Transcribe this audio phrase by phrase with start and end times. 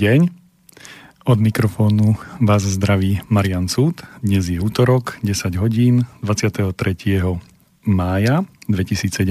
[0.00, 0.32] Deň.
[1.28, 4.00] Od mikrofónu vás zdraví Marian Cúd.
[4.24, 6.72] Dnes je útorok, 10 hodín, 23.
[7.84, 9.28] mája 2017.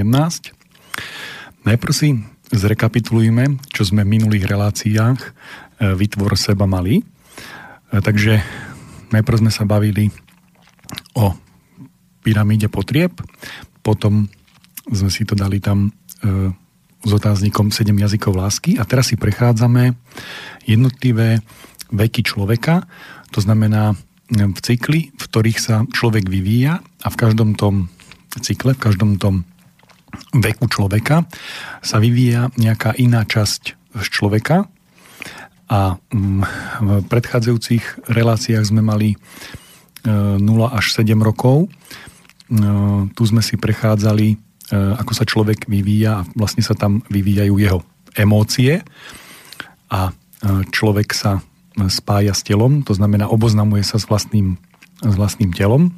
[1.66, 2.22] Najprv si
[2.54, 5.30] zrekapitulujme, čo sme v minulých reláciách e,
[5.98, 7.02] Vytvor seba mali.
[7.02, 7.04] E,
[7.90, 8.38] takže
[9.10, 10.14] najprv sme sa bavili
[11.18, 11.34] o
[12.22, 13.18] pyramíde potrieb,
[13.82, 14.30] potom
[14.86, 16.69] sme si to dali tam e,
[17.00, 18.76] s otáznikom 7 jazykov lásky.
[18.76, 19.96] A teraz si prechádzame
[20.68, 21.40] jednotlivé
[21.90, 22.86] veky človeka,
[23.34, 23.98] to znamená
[24.30, 27.90] v cykli, v ktorých sa človek vyvíja a v každom tom
[28.38, 29.42] cykle, v každom tom
[30.34, 31.26] veku človeka
[31.82, 33.62] sa vyvíja nejaká iná časť
[33.98, 34.70] z človeka.
[35.70, 36.42] A mm,
[36.82, 39.18] v predchádzajúcich reláciách sme mali
[40.06, 41.66] 0 e, až 7 rokov.
[41.66, 41.70] E,
[43.14, 47.82] tu sme si prechádzali, ako sa človek vyvíja a vlastne sa tam vyvíjajú jeho
[48.14, 48.86] emócie
[49.90, 50.14] a
[50.70, 51.42] človek sa
[51.88, 54.60] spája s telom, to znamená oboznamuje sa s vlastným,
[55.00, 55.96] s vlastným telom.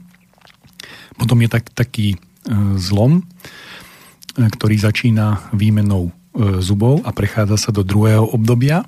[1.18, 2.18] Potom je tak, taký e,
[2.78, 3.24] zlom, e,
[4.46, 8.86] ktorý začína výmenou e, zubov a prechádza sa do druhého obdobia,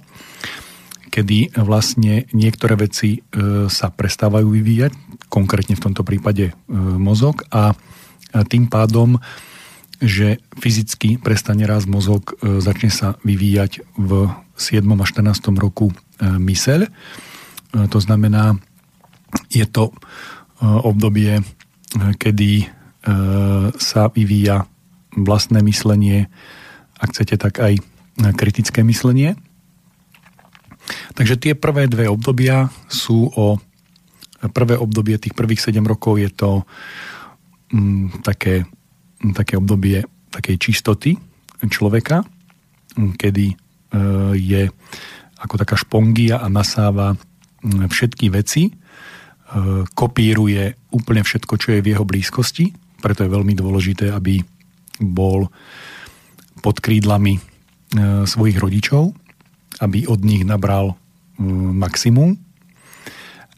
[1.13, 3.21] kedy vlastne niektoré veci
[3.69, 4.97] sa prestávajú vyvíjať,
[5.29, 6.57] konkrétne v tomto prípade
[6.97, 7.77] mozog a
[8.49, 9.21] tým pádom,
[10.03, 14.27] že fyzicky prestane raz mozog, začne sa vyvíjať v
[14.59, 14.83] 7.
[14.83, 15.31] a 14.
[15.55, 16.91] roku myseľ.
[17.87, 18.59] To znamená,
[19.47, 19.95] je to
[20.61, 21.39] obdobie,
[22.19, 22.67] kedy
[23.79, 24.67] sa vyvíja
[25.15, 26.27] vlastné myslenie,
[26.99, 27.79] ak chcete, tak aj
[28.35, 29.39] kritické myslenie.
[31.15, 33.57] Takže tie prvé dve obdobia sú o...
[34.43, 36.67] Prvé obdobie tých prvých 7 rokov je to
[37.71, 38.67] m, také,
[39.31, 40.03] také obdobie
[40.33, 41.15] takej čistoty
[41.63, 42.27] človeka,
[43.15, 43.55] kedy e,
[44.35, 44.67] je
[45.39, 47.15] ako taká špongia a nasáva
[47.63, 48.73] všetky veci, e,
[49.95, 54.43] kopíruje úplne všetko, čo je v jeho blízkosti, preto je veľmi dôležité, aby
[54.99, 55.47] bol
[56.59, 57.41] pod krídlami e,
[58.27, 59.15] svojich rodičov,
[59.79, 60.95] aby od nich nabral
[61.73, 62.37] maximum.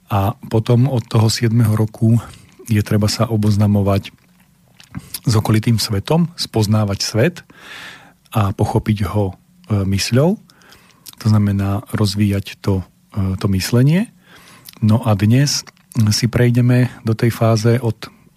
[0.08, 1.52] A potom od toho 7.
[1.76, 2.18] roku
[2.72, 4.14] je treba sa oboznamovať
[5.26, 7.36] s okolitým svetom, spoznávať svet
[8.32, 9.34] a pochopiť ho e,
[9.84, 10.46] mysľou
[11.20, 12.84] to znamená rozvíjať to,
[13.16, 14.12] e, to myslenie.
[14.84, 15.64] No a dnes
[16.12, 17.96] si prejdeme do tej fáze od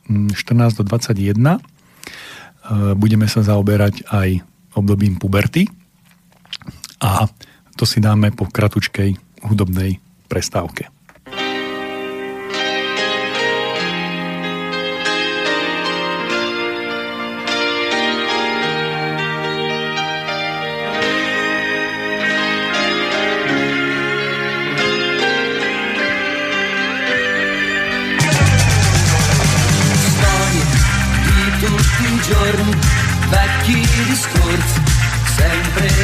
[0.08, 1.58] 14 do 21.
[1.58, 1.60] E,
[2.94, 4.40] budeme sa zaoberať aj
[4.78, 5.66] obdobím puberty
[7.02, 7.26] a
[7.74, 9.98] to si dáme po kratučkej hudobnej
[10.30, 10.90] prestávke.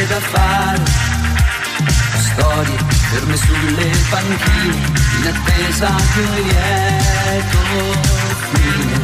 [0.06, 0.82] Da fare.
[2.19, 2.78] Storie
[3.10, 7.58] ferme sulle panchine, in attesa di un lieto
[8.52, 8.97] fine.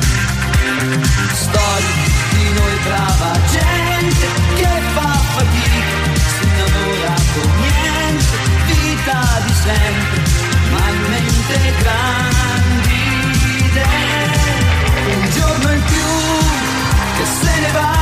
[1.33, 1.95] Storie
[2.31, 5.99] di noi brava gente che fa fatica,
[6.35, 10.21] si innamora con niente, vita di sempre,
[10.71, 13.01] ma in mente grandi
[13.65, 14.39] idee.
[15.13, 16.40] Un giorno in più
[17.21, 18.01] che se ne va.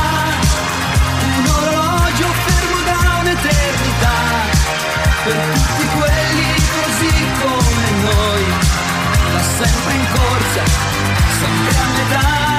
[5.21, 8.43] Per tutti quelli così come noi,
[9.33, 10.63] da sempre in corsa,
[11.39, 12.58] sempre a metà,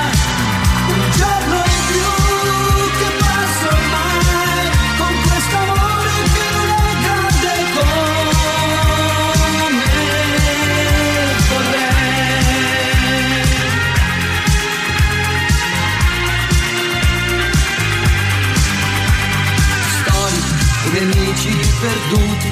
[21.80, 22.50] perduti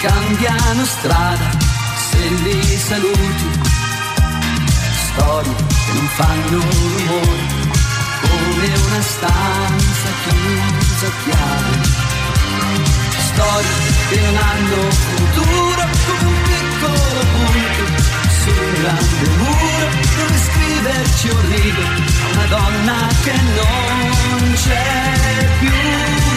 [0.00, 1.50] cambiano strada
[2.10, 3.48] se li saluti.
[5.10, 7.42] Storie che non fanno rumore,
[8.22, 11.74] come una stanza chiusa a chiave.
[13.32, 13.78] Storie
[14.08, 17.84] che non hanno futuro, come un piccolo punto
[18.40, 21.82] su un grande muro dove scriverci un rigo
[22.32, 26.29] una donna che non c'è più.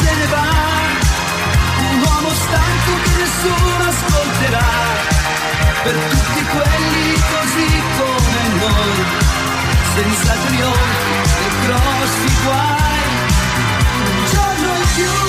[0.00, 0.46] Se ne va.
[1.90, 4.68] Un uomo stanco che nessuno ascolterà.
[5.84, 9.04] Per tutti quelli così come noi,
[9.94, 11.14] senza trionfi
[11.44, 13.02] e grossi guai.
[14.04, 15.23] Un giorno in più.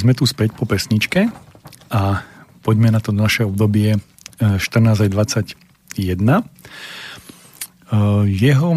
[0.00, 1.28] Takže sme tu späť po pesničke
[1.92, 2.24] a
[2.64, 4.00] poďme na to naše obdobie
[4.40, 5.52] 14 aj 21.
[8.24, 8.70] Jeho,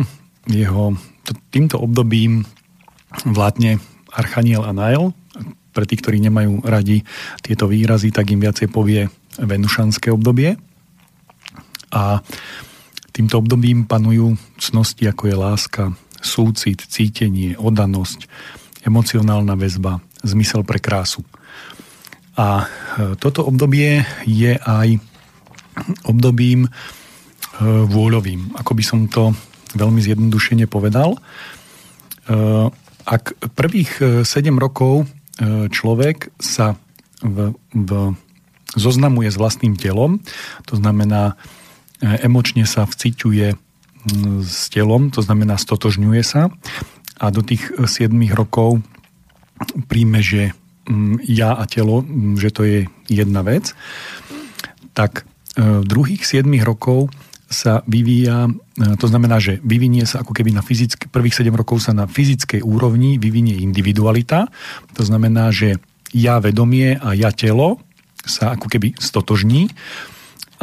[0.51, 0.85] jeho
[1.47, 2.43] týmto obdobím
[3.23, 3.79] vládne
[4.11, 5.15] Archaniel a Nail.
[5.71, 7.07] Pre tých, ktorí nemajú radi
[7.39, 9.07] tieto výrazy, tak im viacej povie
[9.39, 10.59] Venušanské obdobie.
[11.95, 12.19] A
[13.15, 15.83] týmto obdobím panujú cnosti, ako je láska,
[16.19, 18.27] súcit, cítenie, odanosť,
[18.83, 21.21] emocionálna väzba, zmysel pre krásu.
[22.33, 24.97] A e, toto obdobie je aj
[26.07, 26.69] obdobím e,
[27.63, 29.37] vôľovým, ako by som to
[29.77, 31.13] veľmi zjednodušene povedal.
[31.13, 31.19] E,
[33.03, 34.23] ak prvých 7
[34.55, 35.11] rokov
[35.75, 36.79] človek sa
[37.19, 38.15] v, v,
[38.79, 40.23] zoznamuje s vlastným telom,
[40.63, 41.35] to znamená
[41.99, 43.47] emočne sa vciťuje
[44.39, 46.47] s telom, to znamená stotožňuje sa
[47.19, 48.79] a do tých 7 rokov
[49.87, 50.55] príjme, že
[51.23, 52.03] ja a telo,
[52.35, 53.71] že to je jedna vec,
[54.91, 55.23] tak
[55.55, 57.07] e, v druhých 7 rokov
[57.47, 58.51] sa vyvíja, e,
[58.99, 62.61] to znamená, že vyvinie sa ako keby na fyzické, prvých 7 rokov sa na fyzickej
[62.61, 64.51] úrovni vyvinie individualita,
[64.91, 65.79] to znamená, že
[66.11, 67.79] ja vedomie a ja telo
[68.23, 69.73] sa ako keby stotožní.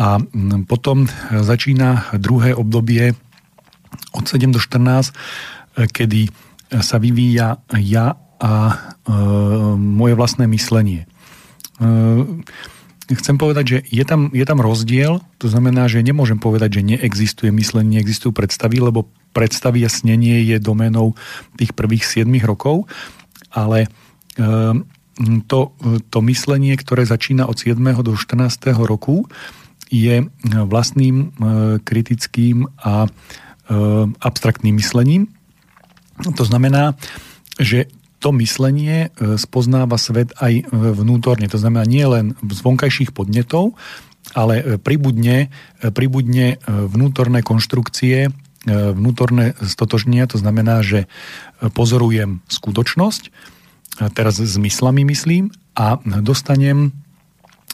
[0.00, 0.16] A
[0.64, 3.12] potom začína druhé obdobie
[4.16, 5.10] od 7 do 14,
[5.80, 6.28] e, kedy
[6.70, 8.74] sa vyvíja ja a e,
[9.76, 11.04] moje vlastné myslenie.
[11.76, 11.86] E,
[13.12, 17.52] chcem povedať, že je tam, je tam rozdiel, to znamená, že nemôžem povedať, že neexistuje
[17.52, 21.14] myslenie, neexistujú predstavy, lebo predstavy a snenie je domenou
[21.60, 22.88] tých prvých 7 rokov,
[23.52, 23.88] ale e,
[25.46, 25.60] to,
[26.08, 27.76] to myslenie, ktoré začína od 7.
[28.00, 28.72] do 14.
[28.80, 29.28] roku,
[29.92, 31.34] je vlastným
[31.82, 33.10] kritickým a
[34.22, 35.28] abstraktným myslením,
[36.38, 36.96] to znamená,
[37.58, 41.48] že to myslenie e, spoznáva svet aj e, vnútorne.
[41.48, 43.74] To znamená nie len z vonkajších podnetov,
[44.36, 45.48] ale e, pribudne,
[45.96, 48.28] pribudne vnútorné konštrukcie,
[48.68, 51.08] vnútorné stotožnia, to znamená, že
[51.72, 53.32] pozorujem skutočnosť,
[54.12, 56.92] teraz s myslami myslím, a dostanem,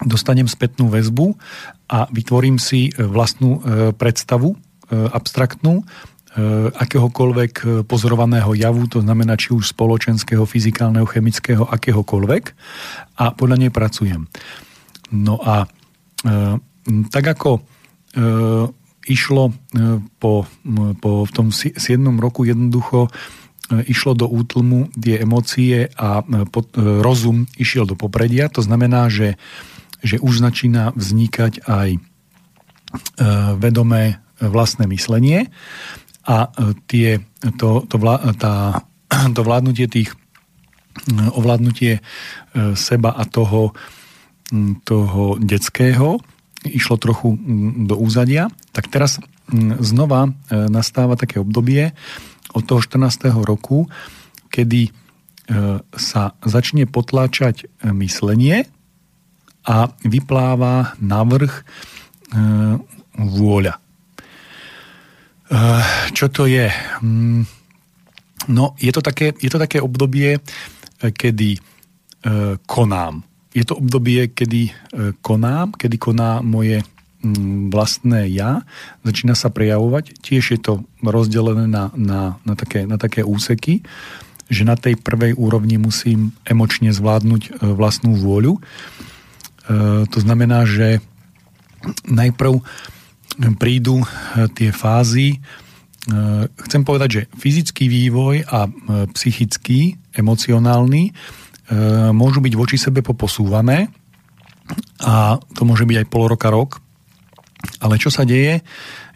[0.07, 1.35] dostanem spätnú väzbu
[1.91, 3.59] a vytvorím si vlastnú
[3.99, 4.55] predstavu
[4.95, 5.83] abstraktnú,
[6.77, 12.45] akéhokoľvek eh, pozorovaného javu, to znamená či už spoločenského, fyzikálneho, chemického, akéhokoľvek
[13.17, 14.29] a podľa nej pracujem.
[15.15, 16.59] No a e,
[17.09, 17.63] tak ako
[19.07, 19.53] išlo
[20.19, 20.49] po,
[20.99, 21.77] po v tom 7.
[22.17, 23.13] roku jednoducho
[23.87, 29.37] išlo do útlmu tie emócie a pod, rozum išiel do popredia, to znamená, že,
[30.01, 32.01] že už začína vznikať aj
[33.61, 35.53] vedomé vlastné myslenie
[36.27, 37.23] a e, tie,
[37.57, 38.83] to, to, vlá, tá,
[39.37, 40.17] to vládnutie tých e,
[41.33, 42.01] ovládnutie e,
[42.75, 43.73] seba a toho,
[44.83, 46.19] toho detského
[46.67, 47.39] išlo trochu
[47.87, 49.23] do úzadia, tak teraz
[49.79, 51.95] znova nastáva také obdobie
[52.51, 53.31] od toho 14.
[53.47, 53.87] roku,
[54.51, 54.91] kedy
[55.95, 58.67] sa začne potláčať myslenie
[59.63, 61.63] a vypláva navrh
[63.15, 63.86] vôľa.
[65.47, 66.67] Eh, čo to je?
[67.03, 67.47] Mm,
[68.51, 71.61] no, je to také, je to také obdobie, eh, kedy eh,
[72.67, 73.23] konám.
[73.55, 74.69] Je to obdobie, kedy
[75.25, 76.85] konám, kedy koná moje
[77.25, 78.61] mm, vlastné ja,
[79.01, 80.13] začína sa prejavovať.
[80.21, 83.81] Tiež je to rozdelené na, na, na, také, na také úseky,
[84.53, 88.61] že na tej prvej úrovni musím emočne zvládnuť vlastnú vôľu.
[90.05, 91.01] To znamená, že
[92.05, 92.61] najprv
[93.57, 94.07] prídu e,
[94.57, 95.37] tie fázy.
[95.37, 95.39] E,
[96.49, 98.71] chcem povedať, že fyzický vývoj a e,
[99.13, 101.13] psychický, emocionálny
[102.15, 103.91] môžu byť voči sebe poposúvané
[105.03, 106.79] a to môže byť aj pol roka, rok.
[107.83, 108.63] Ale čo sa deje?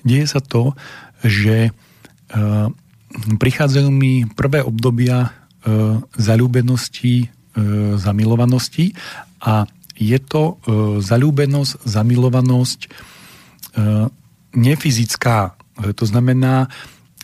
[0.03, 0.75] Deje sa to,
[1.23, 1.71] že
[3.39, 5.31] prichádzajú mi prvé obdobia
[6.19, 7.31] zalúbenosti,
[8.03, 8.99] zamilovanosti
[9.47, 10.59] a je to
[10.99, 12.81] zalúbenosť, zamilovanosť
[14.55, 15.55] nefyzická.
[15.79, 16.69] E, to znamená,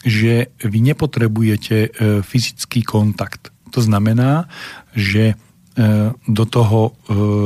[0.06, 1.88] že vy nepotrebujete e,
[2.22, 3.50] fyzický kontakt.
[3.74, 4.48] To znamená,
[4.96, 5.36] že
[6.24, 6.96] do toho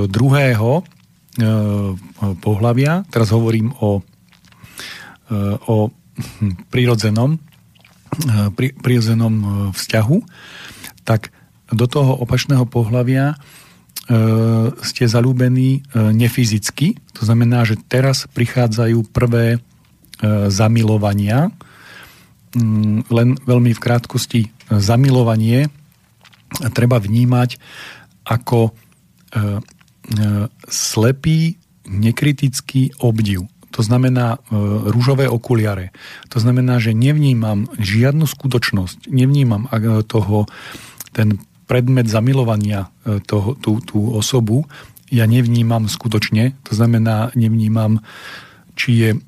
[0.07, 0.87] druhého
[2.38, 4.07] pohľavia, teraz hovorím o,
[5.66, 5.76] o
[6.71, 7.42] prírodzenom,
[8.54, 9.35] prírodzenom
[9.75, 10.19] vzťahu,
[11.02, 11.35] tak
[11.75, 13.60] do toho opačného pohľavia E,
[14.83, 16.99] ste zalúbení e, nefyzicky.
[17.19, 19.59] To znamená, že teraz prichádzajú prvé e,
[20.50, 21.55] zamilovania.
[22.57, 24.40] Mm, len veľmi v krátkosti
[24.71, 25.71] zamilovanie
[26.75, 27.62] treba vnímať
[28.26, 28.75] ako
[30.67, 31.55] slepý,
[31.87, 33.47] nekritický obdiv.
[33.71, 34.38] To znamená e,
[34.90, 35.95] rúžové okuliare.
[36.35, 40.50] To znamená, že nevnímam žiadnu skutočnosť, nevnímam e, toho,
[41.14, 41.38] ten
[41.71, 44.67] predmet zamilovania e, toho, tú, tú osobu,
[45.07, 48.03] ja nevnímam skutočne, to znamená, nevnímam,
[48.75, 49.19] či je e,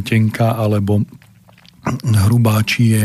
[0.00, 1.04] tenká alebo
[2.28, 3.02] hrubá, či je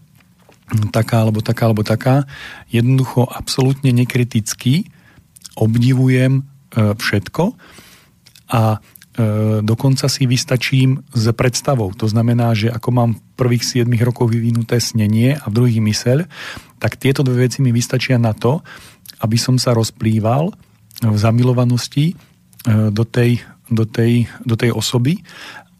[0.96, 2.26] taká alebo taká alebo taká.
[2.74, 4.90] Jednoducho absolútne nekriticky
[5.54, 7.54] obdivujem e, všetko
[8.50, 8.82] a
[9.64, 11.88] dokonca si vystačím s predstavou.
[11.96, 16.18] To znamená, že ako mám v prvých 7 rokov vyvinuté snenie a v druhých myseľ,
[16.76, 18.60] tak tieto dve veci mi vystačia na to,
[19.24, 20.52] aby som sa rozplýval
[21.00, 22.14] v zamilovanosti e,
[22.92, 23.40] do tej,
[23.72, 25.24] do tej, do tej osoby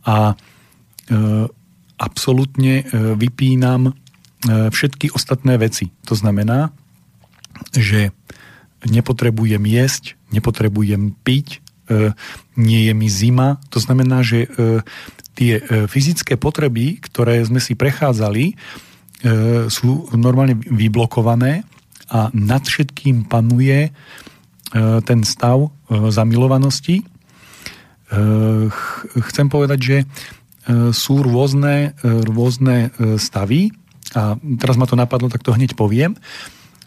[0.09, 0.35] a e,
[1.97, 2.85] absolútne
[3.17, 3.97] vypínam
[4.47, 5.89] všetky ostatné veci.
[6.05, 6.69] To znamená,
[7.73, 8.13] že
[8.85, 11.66] nepotrebujem jesť, nepotrebujem piť, E,
[12.57, 13.63] nie je mi zima.
[13.71, 14.49] To znamená, že e,
[15.37, 18.57] tie e, fyzické potreby, ktoré sme si prechádzali,
[19.73, 21.65] sú normálne vyblokované
[22.13, 23.89] a nad všetkým panuje
[25.09, 27.01] ten stav zamilovanosti.
[29.17, 29.97] Chcem povedať, že
[30.93, 33.73] sú rôzne, rôzne stavy
[34.13, 36.13] a teraz ma to napadlo, tak to hneď poviem.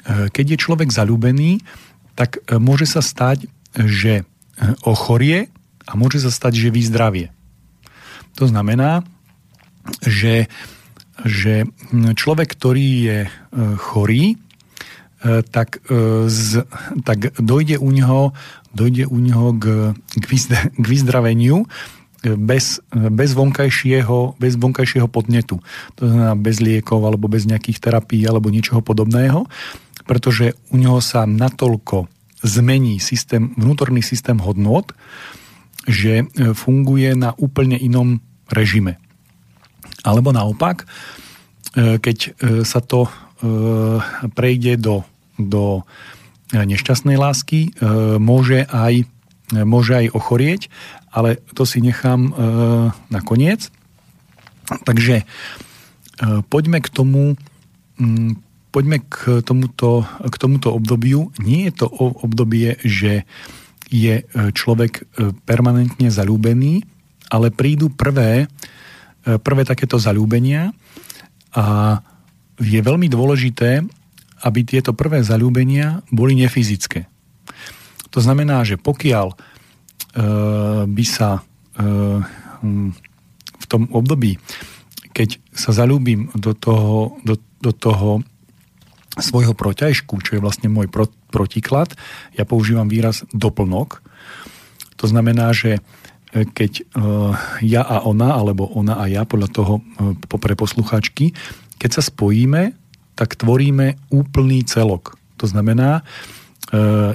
[0.05, 1.65] Keď je človek zalúbený,
[2.13, 4.21] tak môže sa stať, že
[4.83, 5.47] ochorie
[5.87, 7.33] a môže sa stať, že vyzdravie.
[8.37, 9.03] To znamená,
[10.05, 10.47] že,
[11.25, 11.65] že
[12.15, 13.29] človek, ktorý je e,
[13.79, 14.37] chorý, e,
[15.43, 16.63] tak, e, z,
[17.03, 18.31] tak dojde u neho,
[18.71, 19.65] dojde u neho k,
[20.77, 21.65] k vyzdraveniu
[22.23, 25.63] bez, bez, vonkajšieho, bez vonkajšieho podnetu.
[25.97, 29.47] To znamená bez liekov alebo bez nejakých terapií alebo ničoho podobného,
[30.03, 32.11] pretože u neho sa natoľko
[32.43, 34.95] zmení systém, vnútorný systém hodnot,
[35.87, 38.19] že e, funguje na úplne inom
[38.51, 39.01] režime.
[40.03, 42.29] Alebo naopak, e, keď e,
[42.63, 43.07] sa to
[44.35, 45.07] prejde do,
[45.39, 45.87] do
[46.51, 47.71] nešťastnej lásky,
[48.19, 49.07] môže aj,
[49.63, 50.67] môže aj ochorieť,
[51.07, 52.35] ale to si nechám
[53.07, 53.71] na koniec.
[54.83, 55.23] Takže
[56.51, 57.39] poďme k tomu,
[58.69, 61.33] poďme k tomuto, k tomuto obdobiu.
[61.41, 61.87] Nie je to
[62.21, 63.25] obdobie, že
[63.89, 64.23] je e,
[64.53, 66.85] človek e, permanentne zalúbený,
[67.33, 70.69] ale prídu prvé, e, prvé takéto zalúbenia
[71.57, 71.97] a
[72.61, 73.81] je veľmi dôležité,
[74.45, 77.09] aby tieto prvé zalúbenia boli nefyzické.
[78.13, 79.35] To znamená, že pokiaľ
[80.89, 81.39] by sa
[83.55, 84.35] v tom období,
[85.15, 88.23] keď sa zalúbim do toho, do, do toho
[89.19, 91.93] svojho protiažku, čo je vlastne môj pro, protiklad,
[92.35, 94.01] ja používam výraz doplnok.
[94.99, 95.79] To znamená, že
[96.35, 96.83] e, keď e,
[97.63, 99.81] ja a ona, alebo ona a ja, podľa toho e,
[100.27, 101.31] pre posluchačky,
[101.79, 102.75] keď sa spojíme,
[103.15, 105.15] tak tvoríme úplný celok.
[105.39, 106.03] To znamená,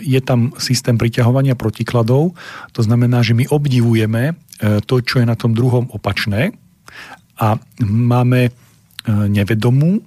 [0.03, 2.35] je tam systém priťahovania protikladov,
[2.75, 4.35] to znamená, že my obdivujeme
[4.89, 6.51] to, čo je na tom druhom opačné
[7.39, 8.51] a máme
[9.07, 10.03] nevedomú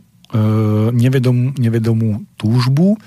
[0.92, 3.00] nevedomú, nevedomú túžbu,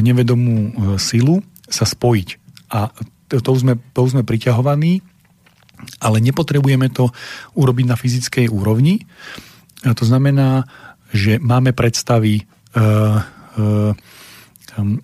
[0.00, 2.28] nevedomú e, silu sa spojiť.
[2.72, 2.88] A
[3.28, 5.04] to sme, to sme priťahovaní,
[6.00, 7.12] ale nepotrebujeme to
[7.56, 9.04] urobiť na fyzickej úrovni.
[9.84, 10.64] A to znamená,
[11.12, 12.44] že máme predstavy,
[12.76, 13.20] uh,
[13.58, 14.96] uh, uh,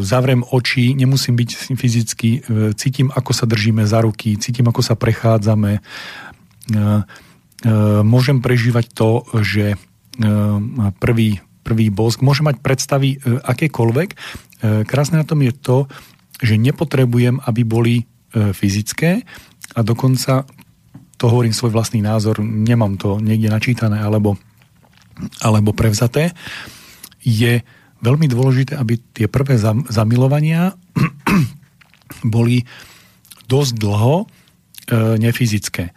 [0.00, 2.40] zavrem oči, nemusím byť fyzicky, uh,
[2.78, 5.80] cítim, ako sa držíme za ruky, cítim, ako sa prechádzame.
[6.70, 9.80] Uh, uh, môžem prežívať to, že
[10.96, 14.08] prvý, prvý bosk, môže mať predstavy e, akékoľvek.
[14.14, 14.16] E,
[14.86, 15.90] krásne na tom je to,
[16.38, 19.26] že nepotrebujem, aby boli e, fyzické
[19.74, 20.46] a dokonca
[21.18, 24.38] to hovorím svoj vlastný názor, nemám to niekde načítané alebo,
[25.42, 26.36] alebo prevzaté,
[27.24, 27.64] je
[28.04, 29.56] veľmi dôležité, aby tie prvé
[29.88, 30.76] zamilovania
[32.36, 32.62] boli
[33.48, 34.28] dosť dlho
[35.18, 35.90] nefyzické.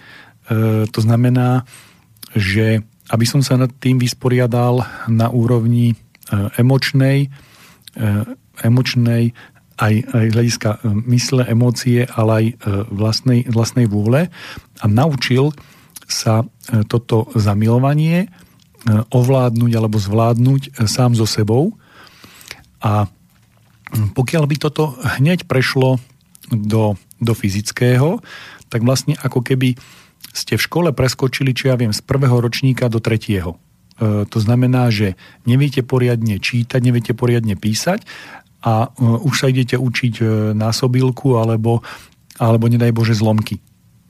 [0.89, 1.67] To znamená,
[2.33, 5.95] že aby som sa nad tým vysporiadal na úrovni e,
[6.61, 8.07] emočnej, e,
[8.61, 9.33] emočnej
[9.79, 10.77] aj, aj hľadiska e,
[11.09, 12.45] mysle, emócie, ale aj
[12.93, 14.29] vlastnej, vlastnej vôle
[14.79, 15.51] a naučil
[16.09, 16.41] sa
[16.89, 18.33] toto zamilovanie
[19.13, 21.77] ovládnuť alebo zvládnuť sám so sebou.
[22.81, 23.05] A
[24.17, 26.01] pokiaľ by toto hneď prešlo
[26.49, 28.21] do, do fyzického,
[28.69, 29.77] tak vlastne ako keby
[30.39, 33.59] ste v škole preskočili, či ja viem, z prvého ročníka do tretieho.
[33.99, 38.07] E, to znamená, že neviete poriadne čítať, neviete poriadne písať
[38.59, 40.19] a už sa idete učiť
[40.51, 41.79] násobilku alebo,
[42.35, 43.63] alebo nedaj Bože zlomky.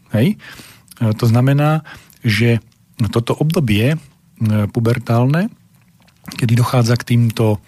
[0.09, 0.41] Hej?
[0.97, 1.85] To znamená,
[2.25, 2.57] že
[3.13, 4.01] toto obdobie
[4.73, 5.53] pubertálne,
[6.33, 7.61] kedy dochádza k týmto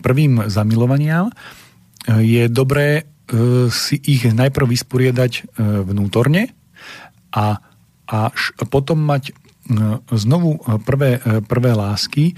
[0.00, 1.28] prvým zamilovaniam,
[2.08, 3.04] je dobré
[3.68, 6.56] si ich najprv vysporiadať vnútorne
[7.36, 7.60] a,
[8.08, 8.32] a
[8.72, 9.36] potom mať
[10.16, 12.32] znovu prvé, prvé lásky,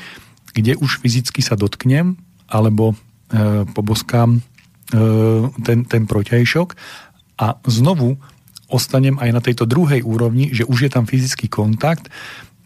[0.50, 2.18] kde už fyzicky sa dotknem,
[2.50, 2.94] alebo e,
[3.70, 4.40] poboskám e,
[5.62, 6.68] ten, ten protiajšok
[7.38, 8.18] a znovu
[8.70, 12.11] ostanem aj na tejto druhej úrovni, že už je tam fyzický kontakt, e,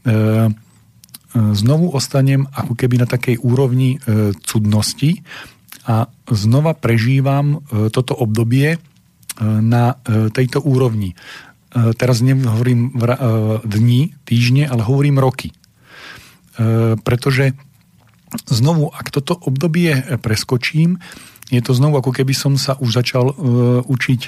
[0.09, 0.17] e
[1.53, 5.21] znovu ostanem ako keby na takej úrovni e, cudnosti
[5.85, 8.79] a znova prežívam e, toto obdobie e,
[9.45, 11.13] na e, tejto úrovni.
[11.75, 13.19] E, teraz nehovorím e,
[13.67, 15.51] dni, týždne, ale hovorím roky.
[15.51, 15.55] E,
[17.03, 17.59] pretože
[18.47, 21.03] znovu, ak toto obdobie preskočím,
[21.51, 23.31] je to znovu ako keby som sa už začal
[23.85, 24.21] učiť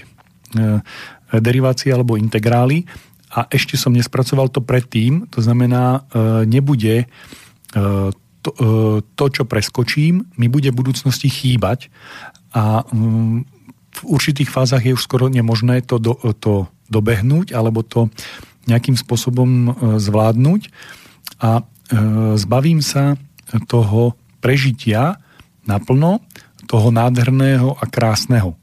[1.32, 2.86] derivácie alebo integrály
[3.34, 6.06] a ešte som nespracoval to predtým, to znamená,
[6.46, 7.10] nebude
[8.46, 8.50] to,
[9.02, 11.90] to, čo preskočím, mi bude v budúcnosti chýbať
[12.54, 13.42] a um,
[13.90, 18.10] v určitých fázach je už skoro nemožné to, do, to dobehnúť alebo to
[18.66, 20.70] nejakým spôsobom uh, zvládnuť
[21.42, 23.14] a uh, zbavím sa
[23.70, 25.18] toho prežitia
[25.66, 26.22] naplno,
[26.66, 28.58] toho nádherného a krásneho.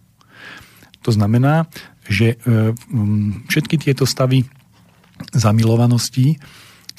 [1.04, 1.68] To znamená,
[2.08, 2.76] že e,
[3.48, 4.48] všetky tieto stavy
[5.32, 6.40] zamilovanosti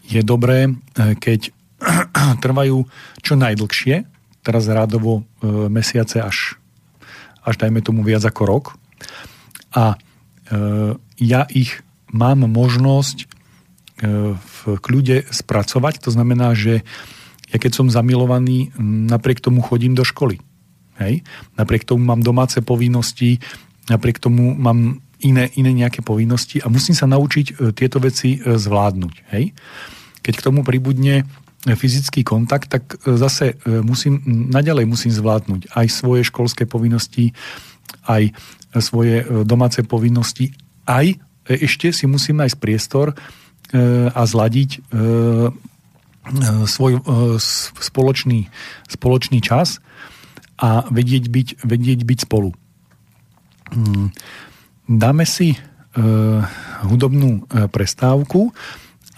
[0.05, 0.73] je dobré, e,
[1.17, 1.53] keď
[2.45, 2.85] trvajú
[3.21, 4.05] čo najdlhšie,
[4.45, 6.61] teraz rádovo e, mesiace až,
[7.45, 8.65] až dajme tomu viac ako rok.
[9.73, 9.97] A
[11.19, 13.27] ja ich mám možnosť
[14.35, 16.83] v kľude spracovať, to znamená, že
[17.55, 20.43] ja keď som zamilovaný, napriek tomu chodím do školy.
[20.99, 21.23] Hej?
[21.55, 23.39] Napriek tomu mám domáce povinnosti,
[23.87, 28.59] napriek tomu mám iné, iné nejaké povinnosti a musím sa naučiť e, tieto veci e,
[28.59, 29.15] zvládnuť.
[29.35, 29.55] Hej?
[30.21, 31.25] Keď k tomu pribudne e,
[31.73, 37.33] fyzický kontakt, tak zase musím, naďalej musím zvládnuť aj svoje školské povinnosti,
[38.05, 38.35] aj
[38.83, 40.51] svoje domáce povinnosti,
[40.89, 43.15] aj ešte si musím nájsť priestor
[44.15, 44.81] a zladiť
[46.25, 47.01] E, svoj e,
[47.85, 48.49] spoločný,
[48.89, 49.85] spoločný čas
[50.57, 52.57] a vedieť byť, vedieť byť spolu.
[53.77, 54.09] Mm,
[54.89, 55.59] dáme si e,
[56.89, 58.57] hudobnú prestávku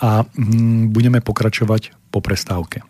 [0.03, 2.83] a mm, budeme pokračovať po prestávke.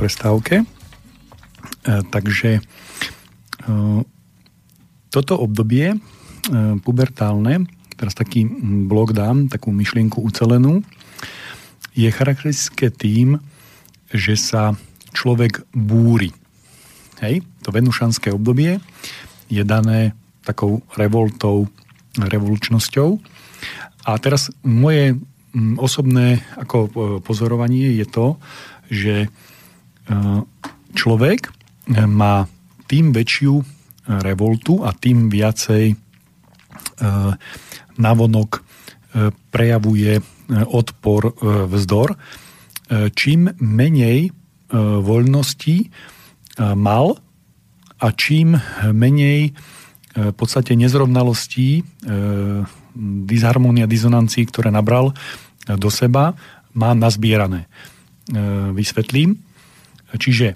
[0.00, 0.64] Prestávke.
[1.84, 2.64] Takže
[5.12, 6.00] toto obdobie
[6.80, 7.68] pubertálne,
[8.00, 8.48] teraz taký
[8.88, 10.80] blok dám, takú myšlienku ucelenú,
[11.92, 13.36] je charakteristické tým,
[14.08, 14.72] že sa
[15.12, 16.32] človek búri.
[17.20, 18.80] Hej, to venušanské obdobie
[19.52, 21.68] je dané takou revoltou,
[22.16, 23.20] revolučnosťou.
[24.08, 25.20] A teraz moje
[25.76, 26.88] osobné ako e,
[27.20, 28.26] pozorovanie je to,
[28.88, 29.28] že e,
[30.94, 31.50] človek e,
[32.06, 32.46] má
[32.90, 33.54] tým väčšiu
[34.10, 35.94] revoltu a tým viacej
[37.94, 38.50] navonok
[39.54, 40.18] prejavuje
[40.50, 41.38] odpor,
[41.70, 42.18] vzdor,
[43.14, 44.34] čím menej
[44.74, 45.76] voľnosti
[46.74, 47.22] mal
[48.02, 48.58] a čím
[48.90, 49.54] menej
[50.10, 51.86] v podstate nezrovnalostí
[53.30, 55.14] disharmónia, dizonancií, ktoré nabral
[55.70, 56.34] do seba,
[56.74, 57.70] má nazbierané.
[58.74, 59.38] Vysvetlím.
[60.16, 60.54] Čiže e,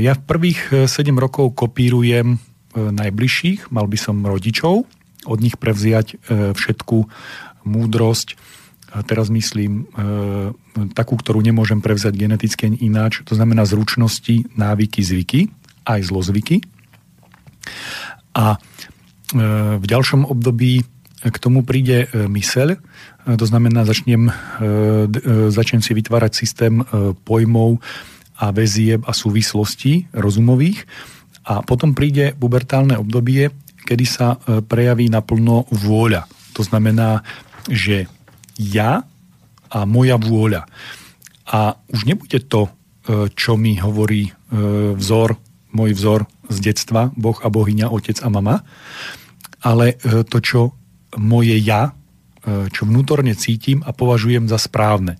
[0.00, 2.40] ja v prvých 7 rokov kopírujem
[2.74, 4.82] najbližších, mal by som rodičov,
[5.24, 6.18] od nich prevziať
[6.58, 6.96] všetku
[7.62, 8.34] múdrosť,
[8.90, 9.86] a teraz myslím
[10.90, 15.54] takú, ktorú nemôžem prevziať geneticky ináč, to znamená zručnosti, návyky, zvyky,
[15.86, 16.66] aj zlozvyky.
[18.34, 18.58] A
[19.78, 20.82] v ďalšom období
[21.30, 22.78] k tomu príde e, myseľ, e,
[23.40, 26.84] to znamená, začnem, e, začnem si vytvárať systém
[27.24, 27.80] pojmov
[28.38, 30.86] a väzieb a súvislostí rozumových
[31.44, 33.52] a potom príde pubertálne obdobie,
[33.84, 36.24] kedy sa prejaví naplno vôľa.
[36.56, 37.20] To znamená,
[37.68, 38.08] že
[38.56, 39.04] ja
[39.68, 40.64] a moja vôľa.
[41.52, 42.72] A už nebude to,
[43.36, 44.32] čo mi hovorí
[44.96, 45.36] vzor,
[45.76, 48.64] môj vzor z detstva, Boh a bohyňa, otec a mama,
[49.60, 50.00] ale
[50.32, 50.60] to, čo
[51.18, 51.90] moje ja,
[52.44, 55.18] e, čo vnútorne cítim a považujem za správne.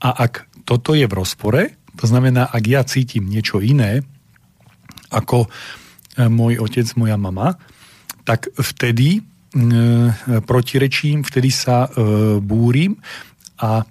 [0.00, 1.62] A ak toto je v rozpore,
[1.98, 4.02] to znamená, ak ja cítim niečo iné,
[5.14, 5.48] ako e,
[6.26, 7.54] môj otec, moja mama,
[8.26, 9.22] tak vtedy e,
[10.44, 11.86] protirečím, vtedy sa
[12.42, 12.98] búrim
[13.60, 13.86] a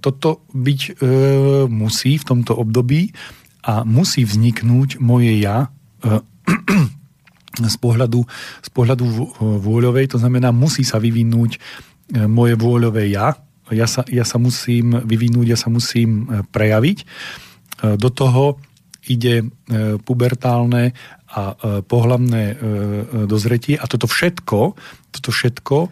[0.00, 1.04] toto byť
[1.68, 3.12] musí v tomto období
[3.68, 5.68] a musí vzniknúť moje ja
[7.66, 8.20] z pohľadu,
[8.62, 9.04] z pohľadu
[9.58, 13.34] vôľovej, to znamená, musí sa vyvinúť e, moje vôľové ja,
[13.74, 16.98] ja sa, ja sa musím vyvinúť, ja sa musím e, prejaviť.
[17.02, 17.06] E,
[17.96, 18.60] do toho
[19.08, 19.48] ide
[20.04, 20.92] pubertálne
[21.32, 21.56] a
[21.88, 22.60] pohlavné
[23.24, 24.76] dozretie a toto všetko,
[25.16, 25.88] toto všetko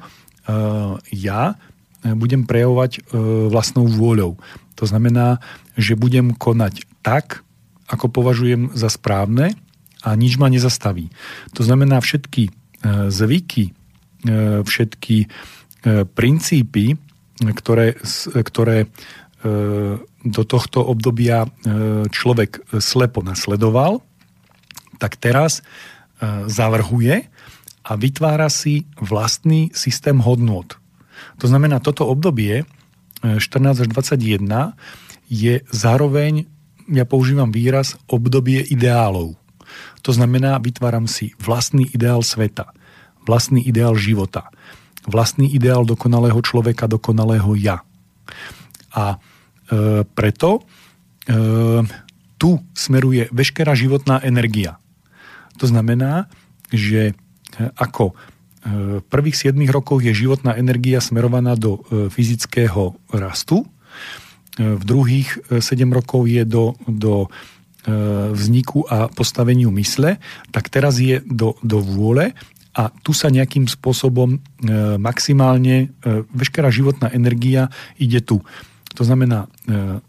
[1.17, 1.57] ja
[2.05, 3.09] budem prejavovať
[3.49, 4.37] vlastnou vôľou.
[4.77, 5.41] To znamená,
[5.81, 7.41] že budem konať tak,
[7.89, 9.57] ako považujem za správne
[10.05, 11.09] a nič ma nezastaví.
[11.55, 12.51] To znamená všetky e,
[13.11, 13.65] zvyky,
[14.27, 15.27] e, všetky e,
[16.05, 16.99] princípy,
[17.41, 17.97] ktoré,
[18.33, 18.89] ktoré
[20.27, 21.47] do tohto obdobia
[22.11, 24.03] človek slepo nasledoval,
[24.97, 25.61] tak teraz
[26.49, 27.29] zavrhuje
[27.87, 30.67] a vytvára si vlastný systém hodnôt.
[31.39, 32.65] To znamená, toto obdobie
[33.23, 34.75] 14 až 21
[35.31, 36.49] je zároveň,
[36.89, 39.37] ja používam výraz, obdobie ideálov.
[40.03, 42.71] To znamená, vytváram si vlastný ideál sveta,
[43.27, 44.51] vlastný ideál života,
[45.07, 47.83] vlastný ideál dokonalého človeka, dokonalého ja.
[48.93, 50.61] A e, preto e,
[52.37, 54.77] tu smeruje veškerá životná energia.
[55.63, 56.29] To znamená,
[56.71, 57.15] že e,
[57.79, 58.15] ako e,
[59.01, 63.65] v prvých 7 rokoch je životná energia smerovaná do e, fyzického rastu,
[64.57, 67.29] v druhých 7 rokov je do, do
[67.87, 67.95] E,
[68.35, 70.19] vzniku a postaveniu mysle,
[70.51, 72.35] tak teraz je do, do vôle
[72.77, 74.39] a tu sa nejakým spôsobom e,
[75.01, 78.45] maximálne, e, veškerá životná energia ide tu.
[78.97, 79.45] To znamená,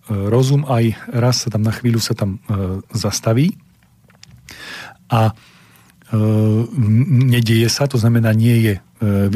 [0.07, 2.39] rozum aj raz sa tam na chvíľu sa tam
[2.95, 3.59] zastaví
[5.11, 5.35] a
[7.19, 8.73] nedieje sa, to znamená nie je,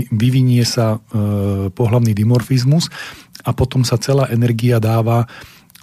[0.07, 1.03] vyvinie sa
[1.75, 2.87] pohlavný dimorfizmus
[3.43, 5.27] a potom sa celá energia dáva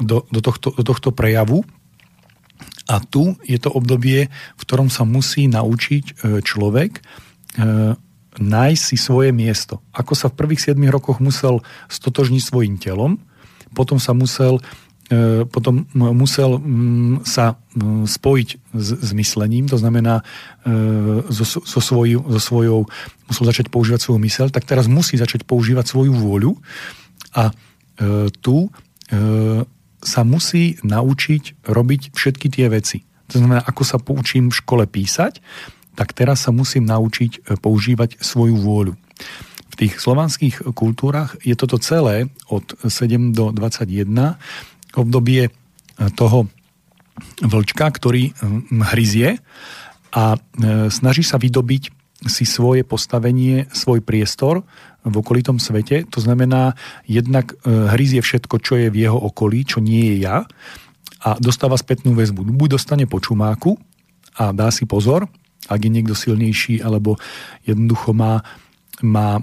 [0.00, 1.60] do, do, tohto, do tohto prejavu,
[2.88, 7.00] a tu je to obdobie, v ktorom sa musí naučiť e, človek e,
[8.38, 9.82] nájsť si svoje miesto.
[9.90, 13.18] Ako sa v prvých 7 rokoch musel stotožniť svojim telom,
[13.74, 14.62] potom sa musel
[15.10, 16.62] e, potom musel
[17.26, 17.58] sa
[18.06, 20.22] spojiť s, s myslením, to znamená
[21.28, 22.78] so, so, svoju, so svojou,
[23.26, 26.52] musel začať používať svoju mysel, tak teraz musí začať používať svoju vôľu
[27.34, 27.50] a
[28.40, 28.70] tu
[29.98, 33.02] sa musí naučiť robiť všetky tie veci.
[33.34, 35.42] To znamená, ako sa poučím v škole písať,
[35.98, 38.94] tak teraz sa musím naučiť e, používať svoju vôľu.
[39.68, 44.38] V tých slovanských kultúrach je toto celé od 7 do 21
[44.94, 45.50] obdobie
[46.14, 46.46] toho
[47.42, 48.34] vlčka, ktorý
[48.70, 49.38] hryzie
[50.14, 50.38] a
[50.90, 51.94] snaží sa vydobiť
[52.26, 54.66] si svoje postavenie, svoj priestor
[55.06, 56.10] v okolitom svete.
[56.10, 56.74] To znamená,
[57.06, 60.42] jednak hryzie všetko, čo je v jeho okolí, čo nie je ja
[61.22, 62.46] a dostáva spätnú väzbu.
[62.46, 63.78] Buď dostane počumáku
[64.38, 65.26] a dá si pozor,
[65.68, 67.20] ak je niekto silnejší alebo
[67.68, 68.40] jednoducho má,
[69.04, 69.38] má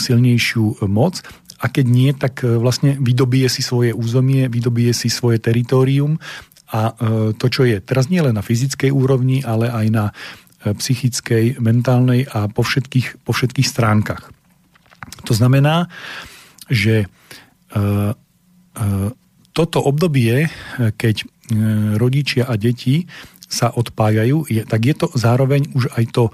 [0.00, 1.20] silnejšiu moc
[1.56, 6.20] a keď nie, tak e, vlastne vydobije si svoje územie, vydobije si svoje teritorium
[6.68, 10.76] a e, to, čo je teraz nie len na fyzickej úrovni, ale aj na e,
[10.76, 14.28] psychickej, mentálnej a po všetkých, po všetkých stránkach.
[15.26, 15.90] To znamená,
[16.70, 17.10] že
[19.52, 20.50] toto obdobie,
[20.98, 21.26] keď
[21.98, 23.06] rodičia a deti
[23.46, 26.24] sa odpájajú, je, tak je to zároveň už aj to,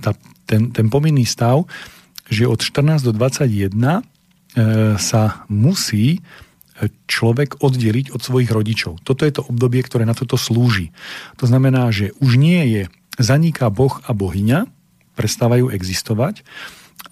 [0.00, 0.12] tá,
[0.48, 1.68] ten, ten povinný stav,
[2.32, 4.04] že od 14 do 21
[4.54, 6.22] E, sa musí
[7.10, 9.02] človek oddeliť od svojich rodičov.
[9.02, 10.90] Toto je to obdobie, ktoré na toto slúži.
[11.38, 12.82] To znamená, že už nie je
[13.14, 14.66] zaniká Boh a bohyňa,
[15.14, 16.42] prestávajú existovať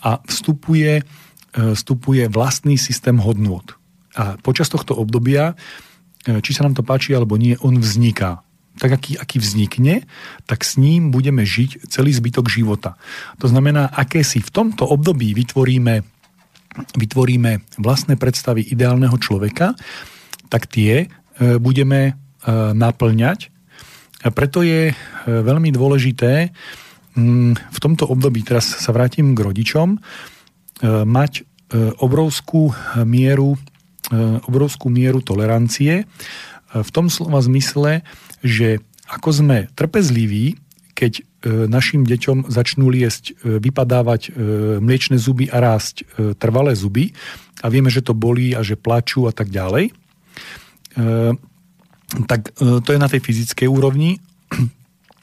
[0.03, 3.66] a vstupuje, e, vstupuje vlastný systém hodnôt.
[4.14, 5.59] A počas tohto obdobia,
[6.22, 8.46] e, či sa nám to páči alebo nie, on vzniká.
[8.80, 10.08] Tak aký, aký vznikne,
[10.48, 12.96] tak s ním budeme žiť celý zbytok života.
[13.44, 16.02] To znamená, aké si v tomto období vytvoríme
[16.96, 19.76] vytvoríme vlastné predstavy ideálneho človeka,
[20.48, 21.06] tak tie e,
[21.61, 22.12] budeme e,
[22.72, 23.52] naplňať.
[24.22, 24.94] A preto je e,
[25.26, 26.52] veľmi dôležité
[27.16, 30.00] mm, v tomto období, teraz sa vrátim k rodičom,
[30.82, 31.46] mať
[32.02, 32.74] obrovskú
[33.06, 33.54] mieru,
[34.50, 36.11] obrovskú mieru tolerancie
[36.74, 38.02] v tom slova zmysle,
[38.42, 40.62] že ako sme trpezliví
[41.02, 41.22] keď e,
[41.66, 44.31] našim deťom začnú liesť, e, vypadávať e,
[44.78, 46.07] mliečne zuby a rásť
[46.38, 47.11] trvalé zuby.
[47.64, 49.94] A vieme, že to bolí a že plačú a tak ďalej,
[52.26, 54.18] tak to je na tej fyzickej úrovni.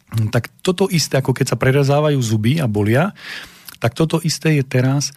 [0.09, 3.13] Tak toto isté, ako keď sa prerezávajú zuby a bolia,
[3.77, 5.13] tak toto isté je teraz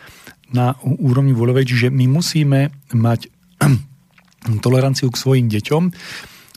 [0.52, 3.32] na úrovni voľovej, čiže my musíme mať
[4.64, 5.82] toleranciu k svojim deťom,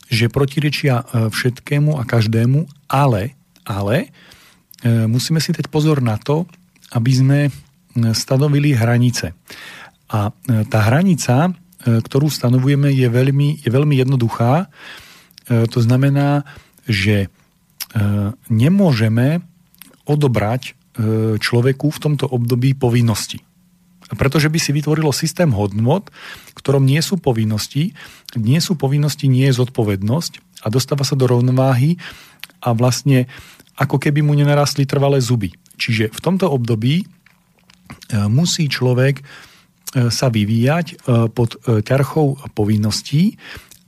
[0.06, 1.02] že protirečia
[1.34, 3.34] všetkému a každému, ale
[3.66, 4.08] ale
[4.86, 6.46] e, musíme si dať pozor na to,
[6.94, 7.52] aby sme e,
[8.14, 9.34] stanovili hranice.
[10.14, 11.52] A e, tá hranica,
[11.86, 14.74] ktorú stanovujeme, je veľmi, je veľmi jednoduchá.
[15.46, 16.42] To znamená,
[16.90, 17.30] že
[18.50, 19.46] nemôžeme
[20.10, 20.74] odobrať
[21.38, 23.45] človeku v tomto období povinnosti.
[24.14, 26.14] Pretože by si vytvorilo systém hodnot,
[26.54, 27.98] v ktorom nie sú povinnosti,
[28.38, 31.98] nie sú povinnosti, nie je zodpovednosť a dostáva sa do rovnováhy
[32.62, 33.26] a vlastne
[33.76, 35.52] ako keby mu nenarastli trvalé zuby.
[35.76, 37.06] Čiže v tomto období e,
[38.30, 39.24] musí človek e,
[40.14, 40.96] sa vyvíjať e,
[41.34, 43.36] pod ťarchou povinností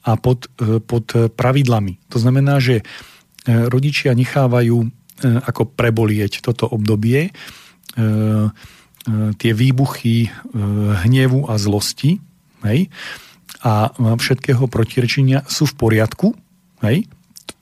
[0.07, 0.47] a pod,
[0.87, 1.99] pod pravidlami.
[2.15, 2.79] To znamená, že
[3.43, 4.87] rodičia nechávajú
[5.19, 7.35] ako prebolieť toto obdobie
[9.39, 10.27] tie výbuchy
[11.07, 12.19] hnevu a zlosti
[12.67, 12.91] hej,
[13.63, 16.35] a všetkého protirečenia sú v poriadku.
[16.83, 17.07] Hej.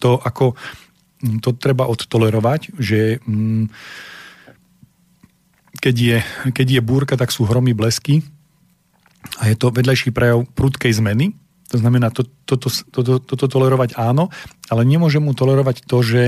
[0.02, 0.58] To ako
[1.26, 3.72] Mm, to treba odtolerovať, že mm,
[5.82, 6.18] keď je,
[6.54, 8.22] keď je búrka, tak sú hromy blesky
[9.42, 11.34] a je to vedľajší prejav prudkej zmeny.
[11.74, 14.30] To znamená, to, toto, to, to, to tolerovať áno,
[14.70, 16.24] ale nemôže mu tolerovať to, že,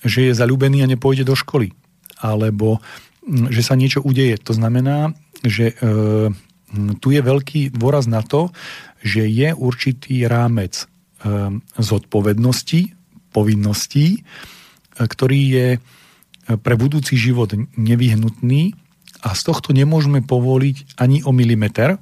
[0.00, 1.76] že je zalúbený a nepôjde do školy.
[2.22, 4.40] Alebo mm, že sa niečo udeje.
[4.48, 5.12] To znamená,
[5.44, 5.74] že e,
[6.98, 8.50] tu je veľký dôraz na to,
[9.04, 10.84] že je určitý rámec e,
[11.76, 12.96] zodpovednosti
[13.30, 14.20] povinností, e,
[14.96, 15.68] ktorý je
[16.48, 18.72] pre budúci život nevyhnutný
[19.20, 22.00] a z tohto nemôžeme povoliť ani o milimeter.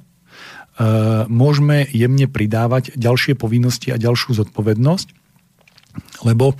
[1.27, 5.07] Môžeme jemne pridávať ďalšie povinnosti a ďalšiu zodpovednosť,
[6.23, 6.55] lebo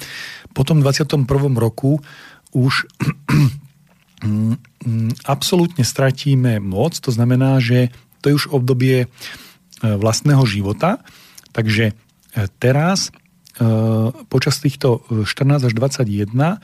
[0.52, 1.24] po tom 21.
[1.56, 2.04] roku
[2.52, 2.92] už
[5.26, 7.94] absolútne stratíme moc, to znamená, že
[8.26, 9.06] to je už obdobie
[9.82, 11.06] vlastného života,
[11.54, 11.94] takže
[12.58, 13.14] teraz
[13.58, 13.66] Eh,
[14.30, 16.62] počas týchto 14 až 21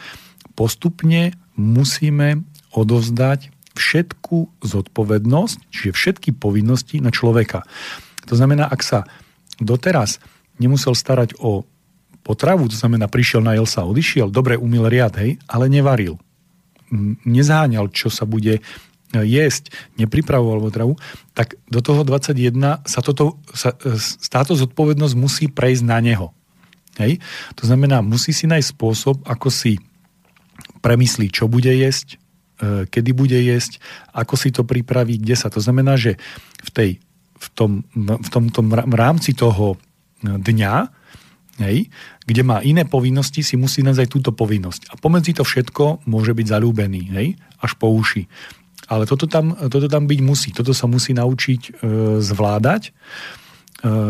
[0.54, 7.66] postupne musíme odovzdať všetku zodpovednosť, čiže všetky povinnosti na človeka.
[8.30, 9.10] To znamená, ak sa
[9.58, 10.22] doteraz
[10.62, 11.66] nemusel starať o
[12.22, 16.22] potravu, to znamená, prišiel, najel sa, odišiel, dobre umil riad, hej, ale nevaril.
[17.26, 20.94] Nezháňal, čo sa bude eh, jesť, nepripravoval potravu,
[21.34, 23.98] tak do toho 21 sa, toto, sa eh,
[24.30, 26.30] táto zodpovednosť musí prejsť na neho.
[27.02, 27.18] Hej?
[27.58, 29.82] To znamená, musí si nájsť spôsob, ako si
[30.84, 32.16] premyslí, čo bude jesť,
[32.62, 33.82] e, kedy bude jesť,
[34.14, 35.50] ako si to pripraví, kde sa.
[35.50, 36.22] To znamená, že
[36.62, 36.90] v, tej,
[37.40, 38.62] v, tom, v tomto
[38.94, 39.82] rámci toho
[40.22, 40.76] dňa,
[41.62, 41.92] hej,
[42.26, 44.90] kde má iné povinnosti, si musí nájsť aj túto povinnosť.
[44.90, 47.28] A pomedzi to všetko môže byť zalúbený, hej,
[47.62, 48.26] až po uši.
[48.90, 50.50] Ale toto tam, toto tam byť musí.
[50.52, 51.72] Toto sa musí naučiť e,
[52.20, 52.90] zvládať.
[52.90, 52.92] E,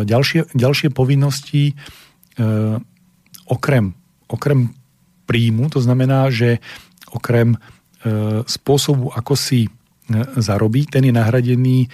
[0.08, 1.74] ďalšie, ďalšie povinnosti e,
[3.46, 3.94] okrem,
[4.26, 4.74] okrem
[5.30, 6.58] príjmu, to znamená, že
[7.14, 7.58] okrem e,
[8.44, 9.70] spôsobu, ako si e,
[10.42, 11.88] zarobí, ten je nahradený e,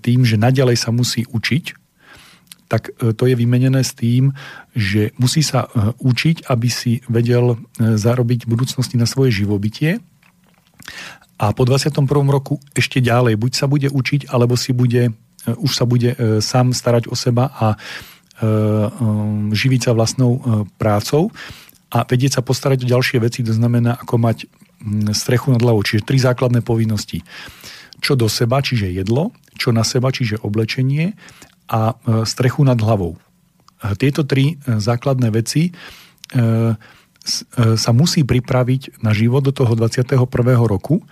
[0.00, 1.77] tým, že naďalej sa musí učiť,
[2.68, 4.36] tak e, to je vymenené s tým,
[4.76, 10.04] že musí sa e, učiť, aby si vedel e, zarobiť v budúcnosti na svoje živobytie
[11.40, 12.04] a po 21.
[12.28, 15.14] roku ešte ďalej, buď sa bude učiť, alebo si bude,
[15.46, 16.10] už sa bude
[16.42, 17.76] sám starať o seba a e,
[19.54, 21.30] živiť sa vlastnou prácou
[21.94, 24.50] a vedieť sa postarať o ďalšie veci, to znamená ako mať
[25.14, 27.22] strechu nad hlavou, čiže tri základné povinnosti.
[27.98, 31.18] Čo do seba, čiže jedlo, čo na seba, čiže oblečenie
[31.68, 31.94] a
[32.24, 33.20] strechu nad hlavou.
[34.00, 35.70] Tieto tri základné veci
[37.28, 40.16] E, sa musí pripraviť na život do toho 21.
[40.64, 41.04] roku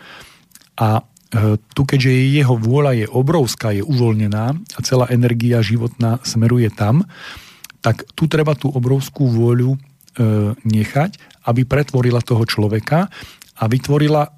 [0.81, 6.73] a e, tu, keďže jeho vôľa je obrovská, je uvoľnená a celá energia životná smeruje
[6.73, 7.05] tam,
[7.85, 9.79] tak tu treba tú obrovskú vôľu e,
[10.65, 13.13] nechať, aby pretvorila toho človeka
[13.61, 14.33] a vytvorila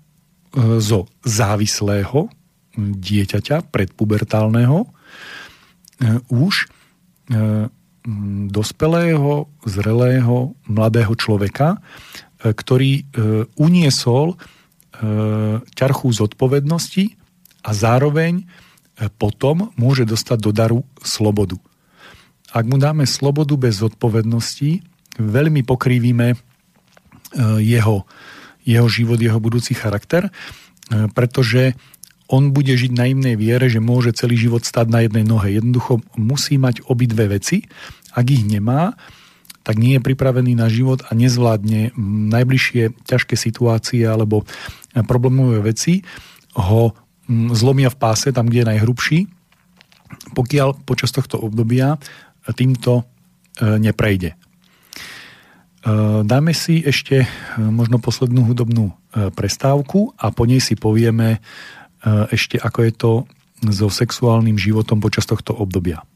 [0.82, 2.26] zo závislého
[2.74, 4.88] dieťaťa predpubertálneho
[6.30, 6.70] už
[8.09, 13.03] Mm, dospelého, zrelého, mladého človeka, e, ktorý e,
[13.61, 14.36] uniesol e,
[15.61, 17.05] ťarchu zodpovednosti
[17.68, 18.49] a zároveň
[19.20, 21.61] potom môže dostať do daru slobodu.
[22.51, 24.82] Ak mu dáme slobodu bez zodpovednosti,
[25.20, 26.34] veľmi pokrývime
[27.62, 28.09] jeho,
[28.66, 30.26] jeho život, jeho budúci charakter,
[31.14, 31.78] pretože
[32.29, 35.57] on bude žiť na inej viere, že môže celý život stať na jednej nohe.
[35.57, 37.64] Jednoducho musí mať obidve veci.
[38.12, 39.01] Ak ich nemá,
[39.64, 41.97] tak nie je pripravený na život a nezvládne
[42.33, 44.45] najbližšie ťažké situácie alebo
[45.09, 46.05] problémové veci,
[46.57, 46.97] ho
[47.53, 49.18] zlomia v páse, tam, kde je najhrubší,
[50.33, 52.01] pokiaľ počas tohto obdobia
[52.57, 53.05] týmto
[53.61, 54.33] e, neprejde.
[54.33, 54.37] E,
[56.24, 57.29] dáme si ešte e,
[57.61, 61.41] možno poslednú hudobnú prestávku a po nej si povieme
[62.30, 63.12] ešte ako je to
[63.74, 66.06] so sexuálnym životom počas tohto obdobia.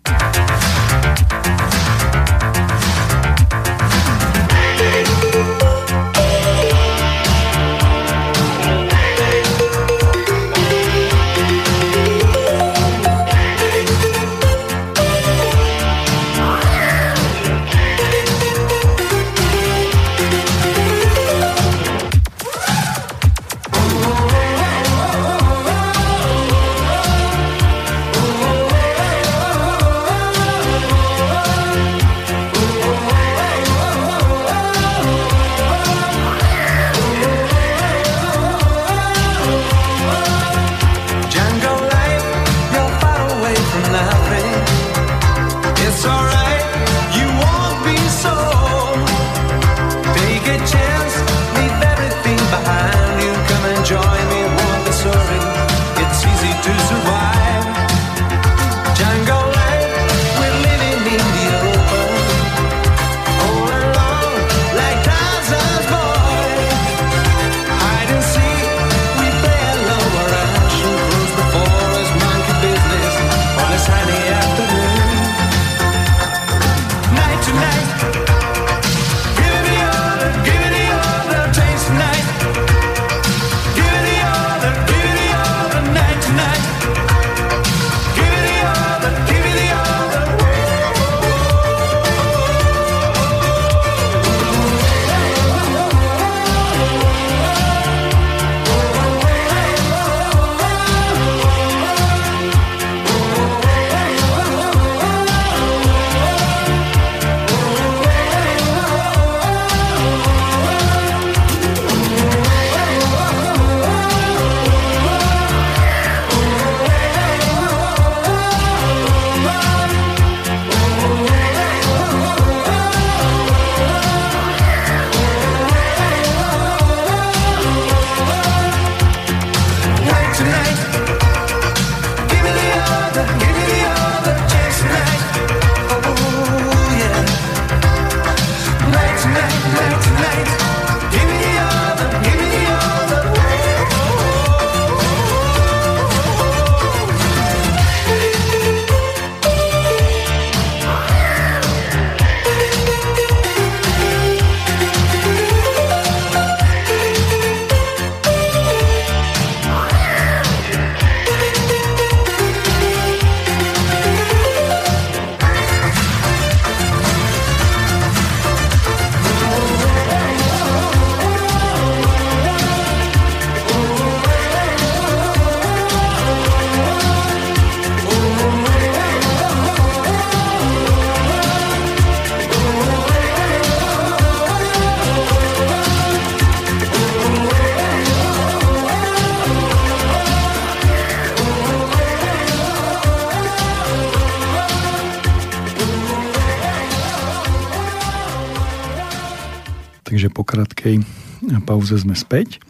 [201.73, 202.61] Pauze sme späť.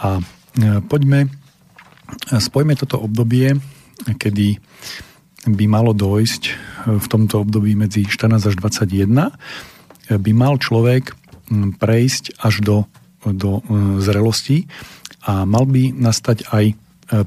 [0.00, 0.24] A
[0.88, 1.28] poďme,
[2.32, 3.60] spojme toto obdobie,
[4.16, 4.56] kedy
[5.44, 6.42] by malo dojsť
[6.96, 9.36] v tomto období medzi 14 až 21,
[10.16, 11.12] by mal človek
[11.76, 12.76] prejsť až do,
[13.28, 13.60] do
[14.00, 14.64] zrelosti
[15.28, 16.64] a mal by nastať aj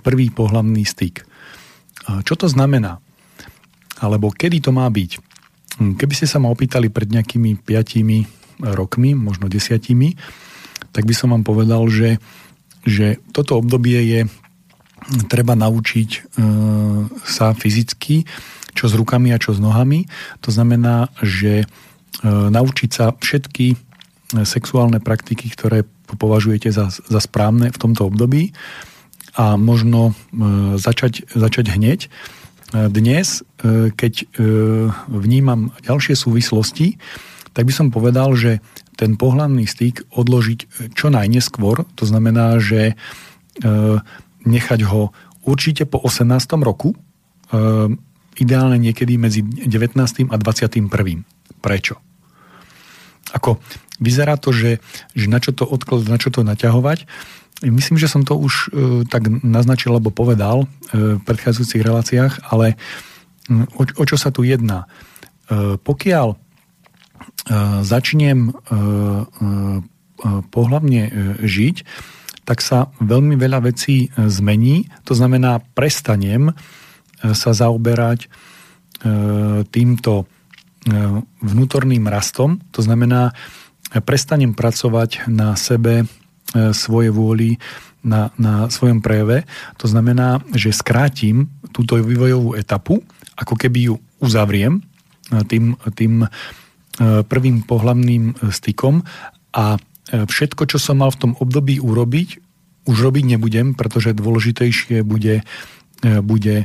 [0.01, 1.21] prvý pohľavný styk.
[2.25, 2.97] Čo to znamená?
[4.01, 5.11] Alebo kedy to má byť?
[5.95, 10.19] Keby ste sa ma opýtali pred nejakými 5 rokmi, možno desiatimi,
[10.91, 12.17] tak by som vám povedal, že,
[12.83, 14.21] že toto obdobie je
[15.31, 16.19] treba naučiť e,
[17.23, 18.27] sa fyzicky,
[18.75, 20.05] čo s rukami a čo s nohami.
[20.45, 21.65] To znamená, že e,
[22.27, 23.77] naučiť sa všetky e,
[24.45, 28.53] sexuálne praktiky, ktoré považujete za, za správne v tomto období
[29.39, 30.13] a možno e,
[30.75, 31.99] začať, začať hneď.
[32.05, 32.09] E,
[32.89, 34.27] dnes, e, keď
[35.07, 36.99] vnímam ďalšie súvislosti,
[37.59, 38.63] tak by som povedal, že
[38.95, 40.59] ten pohľadný styk odložiť
[40.95, 42.95] čo najneskôr, to znamená, že
[44.47, 45.11] nechať ho
[45.43, 46.39] určite po 18.
[46.63, 46.95] roku,
[48.39, 49.99] ideálne niekedy medzi 19.
[50.31, 50.87] a 21.
[51.59, 51.99] Prečo?
[53.35, 53.59] Ako
[53.99, 54.79] vyzerá to, že,
[55.11, 57.03] že na čo to odkladať, na čo to naťahovať,
[57.59, 62.79] Myslím, že som to už e, tak naznačil alebo povedal e, v predchádzajúcich reláciách, ale
[63.51, 64.87] o, o čo sa tu jedná?
[65.51, 66.37] E, pokiaľ e,
[67.81, 68.81] začnem e, e,
[70.51, 71.01] pohľavne
[71.39, 71.77] žiť,
[72.43, 74.89] tak sa veľmi veľa vecí zmení.
[75.07, 76.51] To znamená, prestanem
[77.21, 78.27] sa zaoberať
[79.71, 80.27] týmto
[81.39, 82.59] vnútorným rastom.
[82.75, 83.31] To znamená,
[84.03, 86.03] prestanem pracovať na sebe
[86.75, 87.61] svoje vôli
[88.03, 89.47] na, na svojom prejave.
[89.79, 92.99] To znamená, že skrátim túto vývojovú etapu,
[93.39, 94.83] ako keby ju uzavriem
[95.47, 96.25] tým, tým
[96.99, 99.07] prvým pohľavným stykom
[99.55, 99.79] a
[100.11, 102.29] všetko, čo som mal v tom období urobiť,
[102.91, 105.47] už robiť nebudem, pretože dôležitejšie bude,
[106.03, 106.55] bude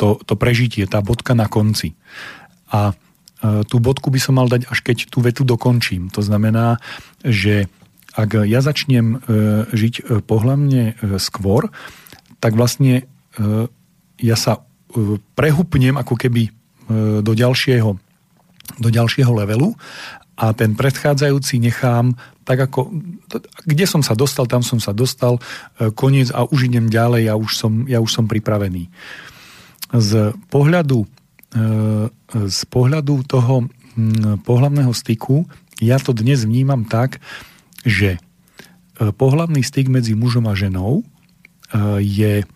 [0.00, 1.92] to, to prežitie, tá bodka na konci.
[2.72, 2.96] A
[3.68, 6.08] tú bodku by som mal dať, až keď tú vetu dokončím.
[6.14, 6.80] To znamená,
[7.20, 7.68] že
[8.12, 9.18] ak ja začnem e,
[9.72, 11.72] žiť e, pohľavne e, skôr,
[12.42, 13.06] tak vlastne
[14.20, 14.60] ja sa
[15.38, 16.52] prehupnem ako keby
[17.24, 17.96] do ďalšieho,
[18.78, 19.74] do ďalšieho levelu
[20.38, 22.90] a ten predchádzajúci nechám tak ako,
[23.62, 25.38] kde som sa dostal, tam som sa dostal,
[25.94, 28.90] koniec a už idem ďalej a už som, ja už som pripravený.
[29.94, 31.06] Z pohľadu,
[32.34, 33.70] z pohľadu toho
[34.42, 35.46] pohľavného styku
[35.82, 37.18] ja to dnes vnímam tak,
[37.82, 38.20] že e,
[39.10, 41.04] pohlavný styk medzi mužom a ženou e,
[41.98, 42.46] je e,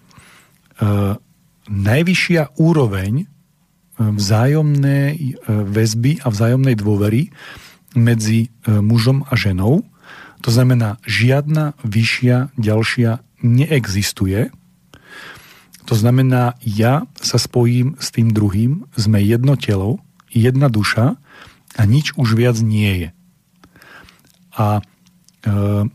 [1.67, 3.27] najvyššia úroveň
[3.97, 7.33] vzájomnej väzby a vzájomnej dôvery
[7.97, 9.89] medzi mužom a ženou.
[10.45, 14.53] To znamená, žiadna vyššia ďalšia neexistuje.
[15.89, 21.17] To znamená, ja sa spojím s tým druhým, sme jedno telo, jedna duša
[21.77, 23.09] a nič už viac nie je.
[24.61, 24.85] A
[25.47, 25.95] Ehm,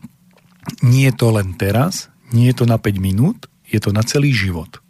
[0.80, 4.32] nie je to len teraz, nie je to na 5 minút, je to na celý
[4.32, 4.80] život.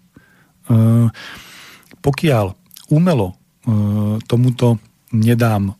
[0.71, 1.11] Ehm,
[1.99, 2.55] pokiaľ
[2.93, 3.33] umelo
[3.65, 4.77] ehm, tomuto
[5.13, 5.77] nedám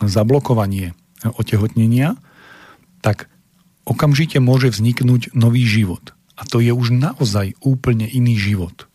[0.00, 2.16] zablokovanie otehotnenia,
[3.04, 3.28] tak
[3.84, 6.16] okamžite môže vzniknúť nový život.
[6.32, 8.88] A to je už naozaj úplne iný život.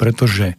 [0.00, 0.56] Pretože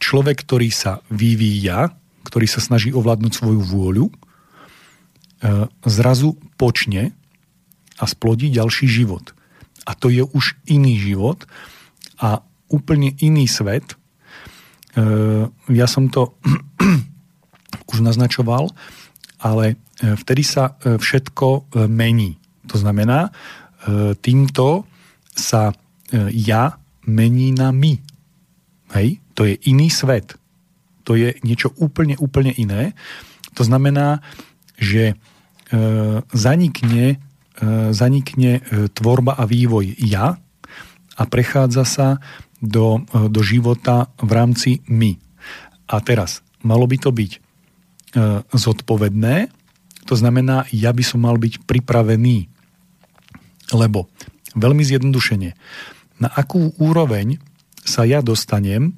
[0.00, 1.92] človek, ktorý sa vyvíja,
[2.24, 4.08] ktorý sa snaží ovládnuť svoju vôľu,
[5.42, 7.10] E, zrazu počne
[7.98, 9.34] a splodí ďalší život.
[9.82, 11.50] A to je už iný život
[12.22, 13.84] a úplne iný svet.
[13.92, 13.96] E,
[15.70, 16.34] ja som to
[17.92, 18.72] už naznačoval,
[19.38, 22.40] ale e, vtedy sa všetko mení.
[22.70, 23.34] To znamená,
[24.22, 24.86] týmto
[25.34, 25.74] sa
[26.30, 27.98] ja mení na my.
[28.94, 29.18] Hej?
[29.34, 30.38] To je iný svet.
[31.04, 32.94] To je niečo úplne, úplne iné.
[33.58, 34.22] To znamená,
[34.78, 35.18] že
[35.72, 35.80] E,
[36.36, 37.16] zanikne,
[37.56, 37.66] e,
[37.96, 40.36] zanikne e, tvorba a vývoj ja
[41.16, 42.08] a prechádza sa
[42.62, 45.18] do, do života v rámci my.
[45.90, 47.42] A teraz, malo by to byť
[48.52, 49.50] zodpovedné,
[50.06, 52.50] to znamená, ja by som mal byť pripravený.
[53.72, 54.10] Lebo,
[54.58, 55.50] veľmi zjednodušene,
[56.20, 57.38] na akú úroveň
[57.82, 58.92] sa ja dostanem e,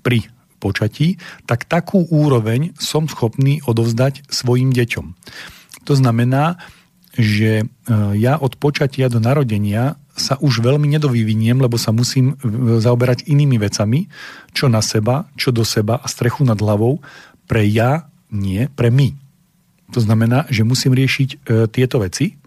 [0.00, 0.18] pri
[0.62, 5.06] počatí, tak takú úroveň som schopný odovzdať svojim deťom.
[5.90, 6.62] To znamená,
[7.16, 7.64] že e,
[8.16, 13.60] ja od počatia do narodenia sa už veľmi nedovyviniem, lebo sa musím e, zaoberať inými
[13.60, 14.08] vecami,
[14.56, 17.00] čo na seba, čo do seba a strechu nad hlavou
[17.44, 19.12] pre ja, Nie, pre my.
[19.92, 21.36] To znamená, že musím riešiť e,
[21.68, 22.40] tieto veci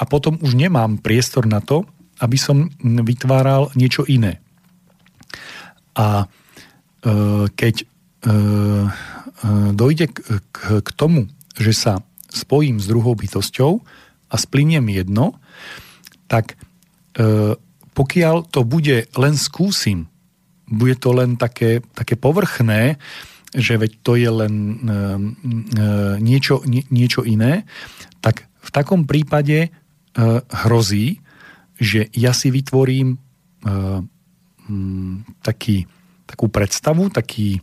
[0.00, 1.84] a potom už nemám priestor na to,
[2.24, 4.40] aby som vytváral niečo iné.
[5.92, 6.26] A e,
[7.52, 8.34] keď e, e,
[9.76, 11.92] dojde k, k, k tomu, že sa
[12.34, 13.80] spojím s druhou bytosťou
[14.28, 15.38] a spliniem jedno,
[16.26, 16.58] tak
[17.14, 17.54] e,
[17.94, 20.10] pokiaľ to bude len skúsim,
[20.66, 22.98] bude to len také, také povrchné,
[23.54, 24.98] že veď to je len e, e,
[26.18, 27.62] niečo, nie, niečo iné,
[28.18, 29.68] tak v takom prípade e,
[30.66, 31.22] hrozí,
[31.78, 33.16] že ja si vytvorím e,
[34.66, 35.86] m, taký,
[36.26, 37.62] takú predstavu, taký,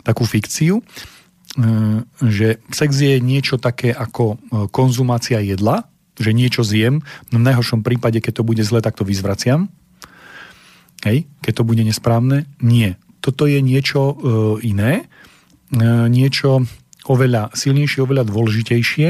[0.00, 0.80] takú fikciu,
[2.18, 4.36] že sex je niečo také ako e,
[4.74, 5.86] konzumácia jedla,
[6.18, 9.70] že niečo zjem, no v najhoršom prípade, keď to bude zle, tak to vyzvraciam.
[11.06, 14.14] Hej, keď to bude nesprávne, nie toto je niečo e,
[14.68, 16.68] iné, e, niečo
[17.08, 19.08] oveľa silnejšie, oveľa dôležitejšie.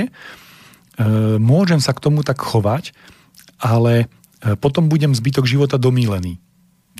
[1.42, 2.95] Môžem sa k tomu tak chovať,
[3.59, 4.11] ale
[4.62, 6.38] potom budem zbytok života domílený.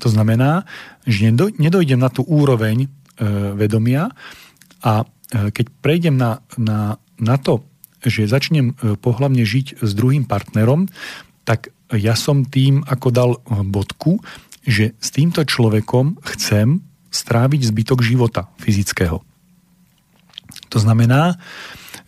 [0.03, 0.67] To znamená,
[1.07, 2.87] že nedojdem na tú úroveň
[3.55, 4.11] vedomia
[4.83, 7.65] a keď prejdem na, na, na to,
[8.05, 10.85] že začnem pohlavne žiť s druhým partnerom,
[11.41, 13.31] tak ja som tým ako dal
[13.65, 14.21] bodku,
[14.65, 16.81] že s týmto človekom chcem
[17.13, 19.21] stráviť zbytok života fyzického.
[20.73, 21.37] To znamená,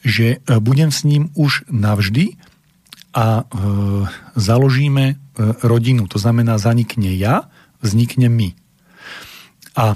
[0.03, 2.36] že budem s ním už navždy
[3.15, 3.43] a e,
[4.36, 5.15] založíme e,
[5.63, 6.05] rodinu.
[6.11, 7.47] To znamená, zanikne ja,
[7.82, 8.49] vznikne my.
[9.74, 9.95] A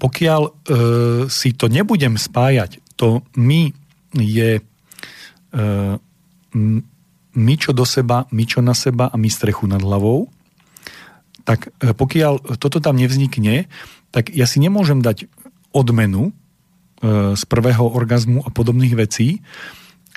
[0.00, 0.50] pokiaľ e,
[1.28, 3.68] si to nebudem spájať, to my
[4.16, 4.62] je e,
[7.30, 10.26] my čo do seba, my čo na seba a my strechu nad hlavou,
[11.44, 13.70] tak e, pokiaľ toto tam nevznikne,
[14.10, 15.30] tak ja si nemôžem dať
[15.70, 19.44] odmenu e, z prvého orgazmu a podobných vecí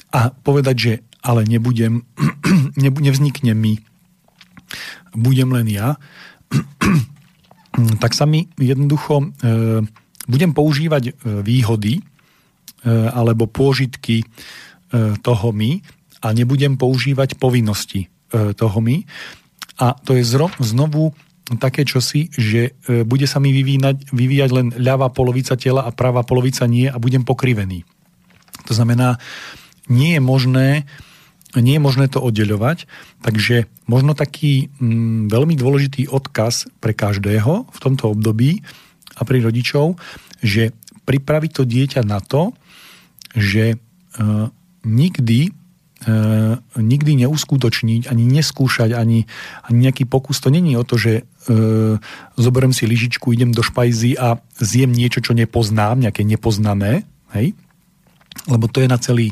[0.09, 2.03] a povedať, že ale nebudem,
[2.77, 3.79] nevznikne mi,
[5.13, 5.95] budem len ja,
[7.97, 9.25] tak sa mi jednoducho e,
[10.29, 11.11] budem používať e,
[11.41, 12.01] výhody
[13.15, 14.27] alebo pôžitky
[15.23, 15.79] toho my
[16.19, 18.11] a nebudem používať povinnosti
[18.59, 19.07] toho my.
[19.79, 20.23] A to je
[20.59, 21.15] znovu
[21.59, 26.23] také čosi, že e, bude sa mi vyvíjať, vyvíjať len ľavá polovica tela a pravá
[26.23, 27.83] polovica nie a budem pokrivený.
[28.63, 29.19] To znamená,
[29.91, 30.67] nie je možné,
[31.59, 32.89] nie je možné to oddeľovať,
[33.21, 38.65] takže možno taký mm, veľmi dôležitý odkaz pre každého v tomto období
[39.17, 40.01] a pri rodičov,
[40.41, 40.73] že
[41.03, 42.55] pripraviť to dieťa na to,
[43.37, 43.77] že e,
[44.87, 45.53] nikdy
[46.03, 46.15] E,
[46.75, 49.23] nikdy neuskutočniť, ani neskúšať, ani,
[49.63, 50.43] ani nejaký pokus.
[50.43, 51.55] To není o to, že e,
[52.35, 57.55] zoberiem si lyžičku, idem do špajzy a zjem niečo, čo nepoznám, nejaké nepoznané, hej?
[58.51, 59.31] lebo to je na celý,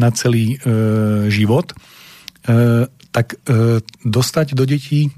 [0.00, 0.58] na celý e,
[1.28, 1.76] život, e,
[3.12, 5.12] tak e, dostať do detí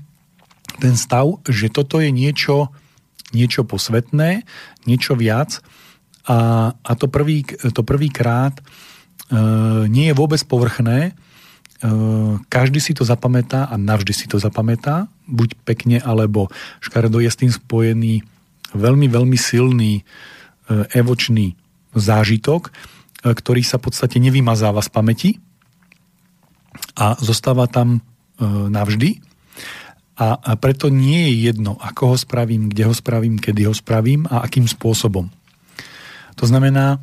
[0.82, 2.74] ten stav, že toto je niečo,
[3.30, 4.42] niečo posvetné,
[4.90, 5.62] niečo viac
[6.26, 8.58] a, a to, prvý, to prvýkrát
[9.32, 9.36] E,
[9.88, 10.98] nie je vôbec povrchné.
[11.08, 11.12] E,
[12.52, 15.08] každý si to zapamätá a navždy si to zapamätá.
[15.24, 16.52] Buď pekne, alebo
[16.84, 18.20] škaredo je s tým spojený
[18.76, 20.02] veľmi, veľmi silný e,
[20.92, 21.56] evočný
[21.96, 22.72] zážitok,
[23.22, 25.30] ktorý sa v podstate nevymazáva z pamäti
[26.98, 28.02] a zostáva tam
[28.42, 29.22] navždy.
[30.18, 34.42] A preto nie je jedno, ako ho spravím, kde ho spravím, kedy ho spravím a
[34.44, 35.30] akým spôsobom.
[36.36, 36.98] To znamená,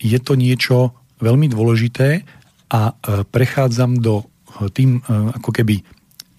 [0.00, 2.26] je to niečo veľmi dôležité
[2.68, 4.24] a e, prechádzam do e,
[4.68, 5.00] tým e,
[5.38, 5.80] ako keby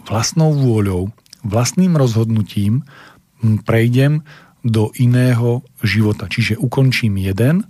[0.05, 1.09] vlastnou vôľou,
[1.41, 2.85] vlastným rozhodnutím
[3.65, 4.25] prejdem
[4.65, 6.25] do iného života.
[6.25, 7.65] Čiže ukončím jeden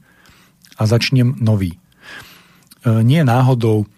[0.76, 1.80] a začnem nový.
[2.86, 3.90] Nie náhodou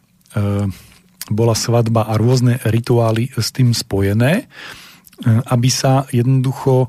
[1.28, 4.48] bola svadba a rôzne rituály s tým spojené,
[5.26, 6.88] aby sa jednoducho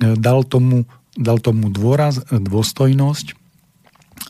[0.00, 0.84] dal tomu,
[1.16, 3.38] dal tomu dôraz, dôstojnosť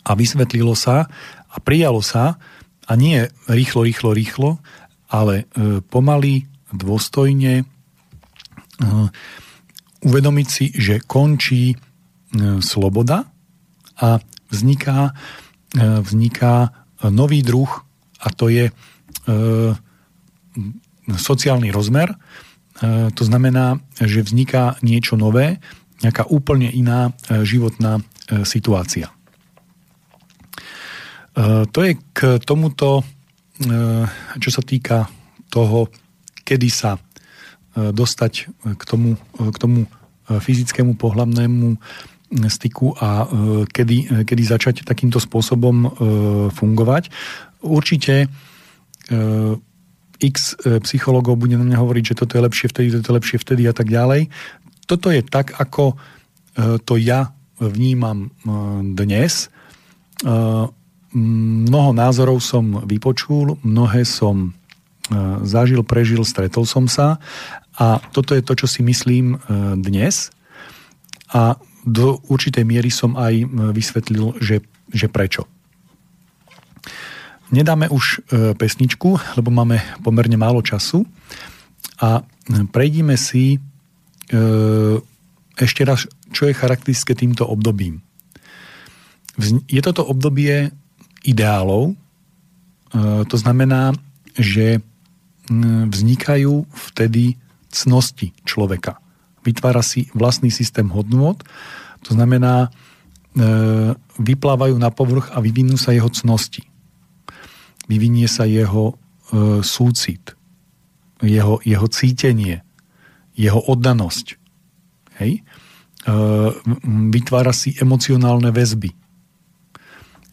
[0.07, 1.11] a vysvetlilo sa
[1.51, 2.39] a prijalo sa
[2.87, 4.51] a nie rýchlo, rýchlo, rýchlo,
[5.11, 7.65] ale e, pomaly, dôstojne e,
[10.07, 11.77] uvedomiť si, že končí e,
[12.63, 13.27] sloboda
[13.99, 14.19] a
[14.51, 15.15] vzniká,
[15.79, 16.75] vzniká
[17.07, 17.71] nový druh
[18.21, 18.69] a to je
[21.11, 22.13] sociálny rozmer.
[23.15, 25.63] To znamená, že vzniká niečo nové,
[26.01, 27.13] nejaká úplne iná
[27.45, 28.01] životná
[28.43, 29.13] situácia.
[31.71, 33.05] To je k tomuto,
[34.41, 35.07] čo sa týka
[35.53, 35.93] toho,
[36.43, 36.99] kedy sa
[37.77, 38.33] dostať
[38.77, 39.87] k tomu, k tomu
[40.27, 41.79] fyzickému pohľavnému
[42.31, 43.27] styku a
[43.67, 45.91] kedy, kedy začať takýmto spôsobom
[46.55, 47.11] fungovať.
[47.67, 48.31] Určite
[50.21, 50.55] x
[50.87, 53.75] psychologov bude na mňa hovoriť, že toto je lepšie vtedy, toto je lepšie vtedy a
[53.75, 54.31] tak ďalej.
[54.87, 55.99] Toto je tak, ako
[56.87, 58.31] to ja vnímam
[58.95, 59.51] dnes.
[61.11, 64.55] Mnoho názorov som vypočul, mnohé som
[65.43, 67.19] zažil, prežil, stretol som sa
[67.75, 69.43] a toto je to, čo si myslím
[69.83, 70.31] dnes
[71.35, 74.61] a do určitej miery som aj vysvetlil, že,
[74.93, 75.49] že prečo.
[77.51, 78.23] Nedáme už
[78.61, 81.03] pesničku, lebo máme pomerne málo času
[81.99, 82.23] a
[82.71, 83.59] prejdime si
[85.59, 87.99] ešte raz, čo je charakteristické týmto obdobím.
[89.67, 90.71] Je toto obdobie
[91.27, 91.99] ideálov,
[93.27, 93.99] to znamená,
[94.39, 94.79] že
[95.91, 97.35] vznikajú vtedy
[97.67, 99.03] cnosti človeka.
[99.45, 101.41] Vytvára si vlastný systém hodnôt,
[102.05, 102.69] to znamená, e,
[104.21, 106.65] vyplávajú na povrch a vyvinú sa jeho cnosti.
[107.89, 110.37] Vyvinie sa jeho e, súcit,
[111.21, 112.65] jeho, jeho cítenie,
[113.37, 114.27] jeho oddanosť.
[115.21, 115.41] Hej?
[115.41, 115.43] E,
[117.13, 118.93] vytvára si emocionálne väzby.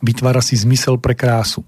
[0.04, 1.64] Vytvára si zmysel pre krásu.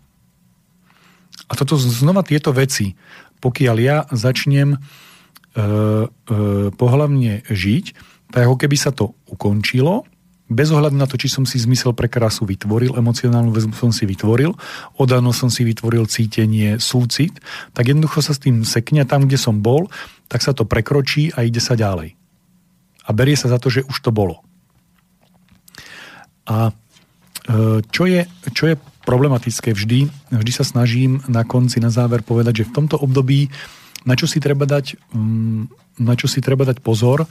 [1.50, 2.94] A toto znova tieto veci
[3.40, 4.78] pokiaľ ja začnem
[5.54, 5.66] e, e,
[6.74, 7.86] pohľavne žiť,
[8.30, 10.06] tak ako keby sa to ukončilo,
[10.50, 14.10] bez ohľadu na to, či som si zmysel pre krásu vytvoril, emocionálnu väzbu som si
[14.10, 14.58] vytvoril,
[14.98, 17.38] odano som si vytvoril cítenie, súcit,
[17.78, 19.94] tak jednoducho sa s tým sekne tam, kde som bol,
[20.26, 22.18] tak sa to prekročí a ide sa ďalej.
[23.06, 24.42] A berie sa za to, že už to bolo.
[26.50, 26.74] A
[27.46, 28.76] e, čo je, čo je
[29.10, 30.06] problematické vždy.
[30.30, 33.50] Vždy sa snažím na konci, na záver povedať, že v tomto období
[34.08, 35.62] na čo si treba dať, mm,
[36.04, 37.28] na čo si treba dať pozor,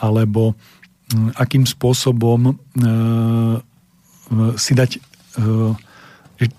[0.00, 2.56] alebo mm, akým spôsobom e, e,
[4.58, 5.00] si dať, e,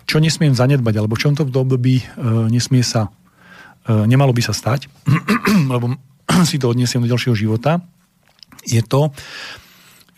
[0.06, 2.06] čo nesmiem zanedbať, alebo v tomto období
[2.54, 3.10] nesmie sa,
[3.90, 4.86] nemalo by sa stať,
[5.74, 5.98] lebo
[6.50, 7.82] si to odniesiem do ďalšieho života,
[8.62, 9.10] je to,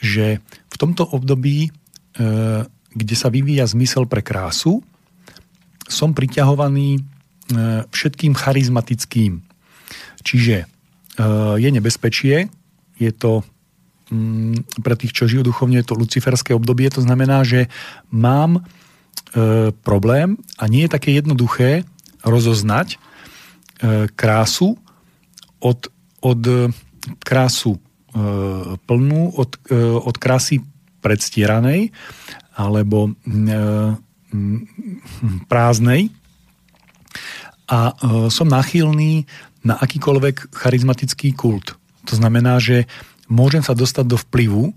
[0.03, 1.71] že v tomto období
[2.93, 4.85] kde sa vyvíja zmysel pre krásu,
[5.89, 7.01] som priťahovaný
[7.91, 9.43] všetkým charizmatickým.
[10.23, 10.65] Čiže e,
[11.59, 12.47] je nebezpečie,
[12.95, 13.43] je to
[14.09, 17.67] mm, pre tých, čo žijú duchovne, je to luciferské obdobie, to znamená, že
[18.09, 18.63] mám
[19.35, 21.83] e, problém a nie je také jednoduché
[22.23, 22.97] rozoznať
[24.15, 24.79] krásu
[25.59, 25.91] od,
[26.23, 26.41] od
[27.19, 27.83] krásu
[28.87, 29.59] plnú, od,
[29.99, 30.63] od krásy
[31.03, 31.91] predstieranej
[32.55, 33.13] alebo e,
[35.51, 36.15] prázdnej
[37.67, 37.93] a e,
[38.27, 39.25] som náchylný
[39.63, 41.79] na akýkoľvek charizmatický kult.
[42.11, 42.85] To znamená, že
[43.31, 44.73] môžem sa dostať do vplyvu e,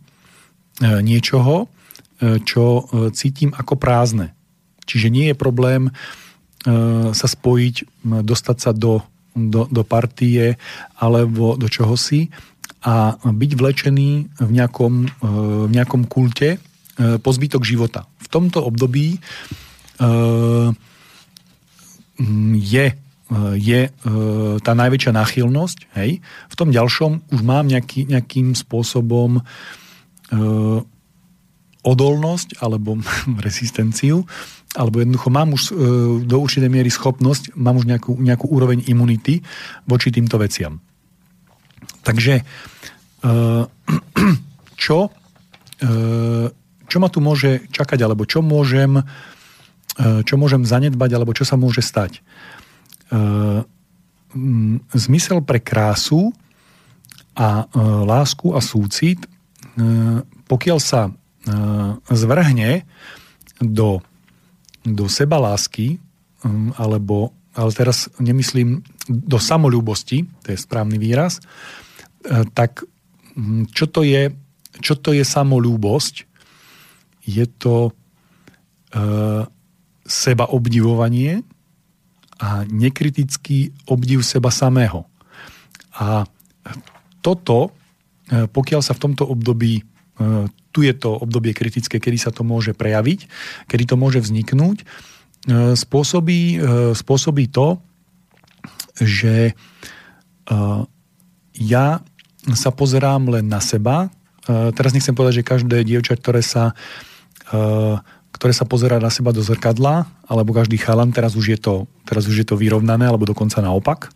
[1.03, 1.71] niečoho,
[2.49, 4.33] čo cítim ako prázdne.
[4.89, 5.93] Čiže nie je problém
[7.13, 9.05] sa spojiť, dostať sa do,
[9.37, 10.57] do, do partie
[10.97, 12.33] alebo do čohosi
[12.81, 15.13] a byť vlečený v nejakom,
[15.69, 16.57] v nejakom kulte,
[16.97, 18.09] E, po zbytok života.
[18.25, 19.21] V tomto období
[22.17, 22.25] e,
[22.61, 22.95] je, e,
[23.59, 23.81] je
[24.63, 25.79] tá najväčšia náchylnosť.
[25.99, 26.21] Hej.
[26.23, 29.43] V tom ďalšom už mám nejaký, nejakým spôsobom
[31.87, 32.99] odolnosť alebo
[33.47, 34.27] rezistenciu,
[34.75, 35.63] alebo jednoducho mám už
[36.27, 39.39] do určitej miery schopnosť, mám už nejakú, nejakú úroveň imunity
[39.87, 40.83] voči týmto veciam.
[42.03, 42.43] Takže
[44.83, 44.99] čo
[46.87, 49.03] čo ma tu môže čakať, alebo čo môžem,
[49.97, 52.21] čo môžem zanedbať, alebo čo sa môže stať.
[52.21, 52.21] E,
[54.93, 56.37] zmysel pre krásu
[57.33, 59.21] a e, lásku a súcit,
[60.49, 61.13] pokiaľ sa
[62.09, 62.89] zvrhne
[63.61, 64.01] do,
[64.89, 66.01] do seba lásky,
[66.81, 71.45] alebo, ale teraz nemyslím do samolúbosti, to je správny výraz,
[72.57, 72.89] tak
[73.69, 74.33] čo to je,
[74.81, 76.25] čo to je samolúbosť?
[77.27, 77.91] je to
[78.95, 79.03] e,
[80.07, 81.43] seba obdivovanie
[82.39, 85.09] a nekritický obdiv seba samého.
[85.97, 86.29] A
[87.25, 87.73] toto,
[88.29, 89.83] e, pokiaľ sa v tomto období, e,
[90.71, 93.27] tu je to obdobie kritické, kedy sa to môže prejaviť,
[93.67, 94.87] kedy to môže vzniknúť, e,
[95.75, 96.61] spôsobí,
[96.93, 97.81] spôsobí to,
[98.97, 99.53] že
[101.53, 101.87] ja
[102.55, 104.09] sa pozerám len na seba.
[104.47, 106.73] Teraz nechcem povedať, že každé dievča, ktoré sa
[108.37, 112.29] ktoré sa pozerá na seba do zrkadla, alebo každý chalan, teraz už je to, teraz
[112.29, 114.13] už je to vyrovnané, alebo dokonca naopak,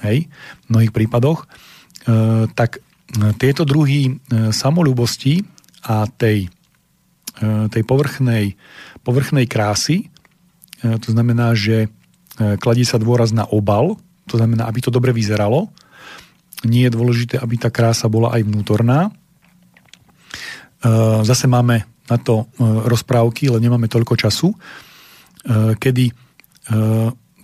[0.00, 0.24] hej,
[0.64, 5.44] v mnohých prípadoch, eh, tak eh, tieto druhy samolúbosti
[5.84, 6.50] a tej,
[7.70, 8.58] tej povrchnej,
[9.06, 10.10] povrchnej krásy.
[10.82, 11.86] To znamená, že
[12.58, 13.94] kladí sa dôraz na obal,
[14.26, 15.70] to znamená, aby to dobre vyzeralo.
[16.66, 19.14] Nie je dôležité, aby tá krása bola aj vnútorná.
[21.22, 24.48] Zase máme na to rozprávky, ale nemáme toľko času,
[25.76, 26.10] kedy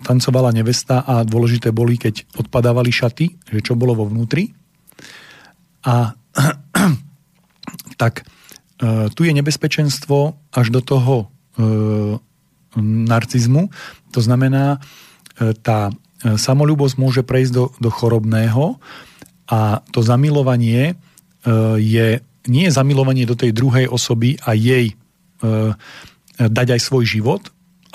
[0.05, 4.53] tancovala nevesta a dôležité boli, keď odpadávali šaty, že čo bolo vo vnútri.
[5.85, 6.13] A
[8.01, 11.25] tak e, tu je nebezpečenstvo až do toho e,
[12.81, 13.73] narcizmu.
[14.13, 15.89] To znamená, e, tá
[16.25, 18.81] samolúbosť môže prejsť do, do chorobného
[19.45, 20.97] a to zamilovanie
[21.77, 24.93] je, nie je zamilovanie do tej druhej osoby a jej
[26.39, 27.43] dať aj svoj život,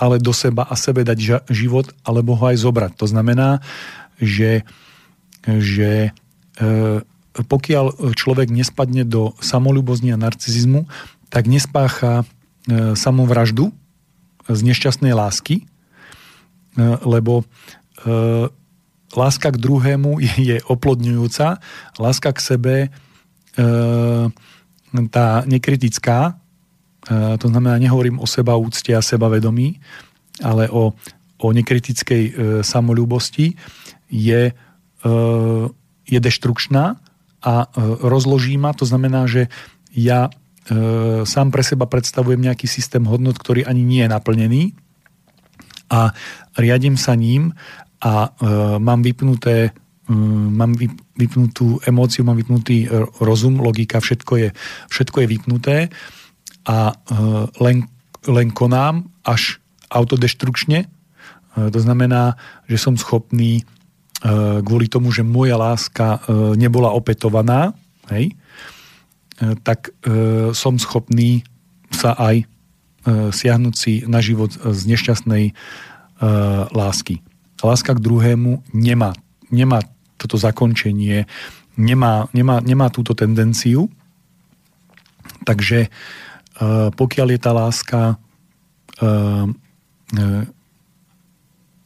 [0.01, 2.93] ale do seba a sebe dať život alebo ho aj zobrať.
[2.97, 3.61] To znamená,
[4.17, 4.65] že,
[5.45, 6.17] že
[6.57, 6.65] e,
[7.37, 10.89] pokiaľ človek nespadne do samolúbozní a narcizizmu,
[11.29, 13.77] tak nespácha e, samovraždu
[14.49, 15.65] z nešťastnej lásky, e,
[17.05, 17.45] lebo
[19.13, 21.61] láska k druhému je, je oplodňujúca,
[22.01, 22.75] láska k sebe
[25.11, 26.41] tá nekritická
[27.39, 29.81] to znamená, nehovorím o seba úcte a sebavedomí,
[30.45, 30.93] ale o,
[31.41, 33.57] o nekritickej e, samolúbosti,
[34.13, 35.09] je, e,
[36.05, 36.85] je deštrukčná
[37.41, 37.67] a e,
[38.05, 38.77] rozloží ma.
[38.77, 39.49] To znamená, že
[39.97, 40.31] ja e,
[41.25, 44.63] sám pre seba predstavujem nejaký systém hodnot, ktorý ani nie je naplnený
[45.91, 46.13] a
[46.61, 47.57] riadím sa ním
[48.01, 49.71] a e, mám vypnuté e,
[50.51, 50.75] mám
[51.15, 52.89] vypnutú emóciu, mám vypnutý e,
[53.23, 54.49] rozum, logika, všetko je,
[54.91, 55.77] všetko je vypnuté
[56.67, 56.95] a e,
[57.63, 57.87] len,
[58.27, 60.79] len konám až autodeštrukčne.
[60.85, 60.89] E,
[61.71, 62.35] to znamená,
[62.67, 63.63] že som schopný
[64.61, 66.21] kvôli tomu, že moja láska
[66.53, 67.73] nebola opetovaná,
[68.13, 68.37] hej,
[69.65, 69.97] tak
[70.53, 71.41] som schopný
[71.89, 72.45] sa aj
[73.09, 75.57] siahnuť si na život z nešťastnej
[76.69, 77.25] lásky.
[77.65, 79.17] Láska k druhému nemá,
[79.49, 79.81] nemá
[80.21, 81.25] toto zakončenie,
[81.81, 83.89] nemá, nemá, nemá túto tendenciu,
[85.49, 85.89] takže
[86.93, 88.01] pokiaľ je tá láska
[89.01, 89.05] e,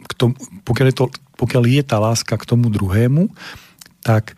[0.05, 0.35] k tomu,
[0.67, 1.07] pokiaľ, je to,
[1.39, 3.31] pokiaľ je tá láska k tomu druhému,
[4.03, 4.35] tak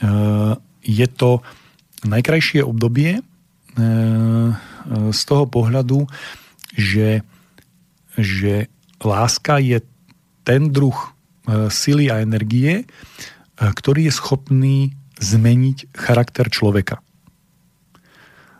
[0.00, 0.08] e,
[0.80, 1.44] je to
[2.08, 3.22] najkrajšie obdobie e,
[5.12, 6.08] z toho pohľadu,
[6.72, 7.20] že,
[8.16, 8.72] že
[9.04, 9.84] láska je
[10.48, 10.96] ten druh
[11.72, 12.84] sily a energie,
[13.56, 14.76] ktorý je schopný
[15.18, 17.02] zmeniť charakter človeka.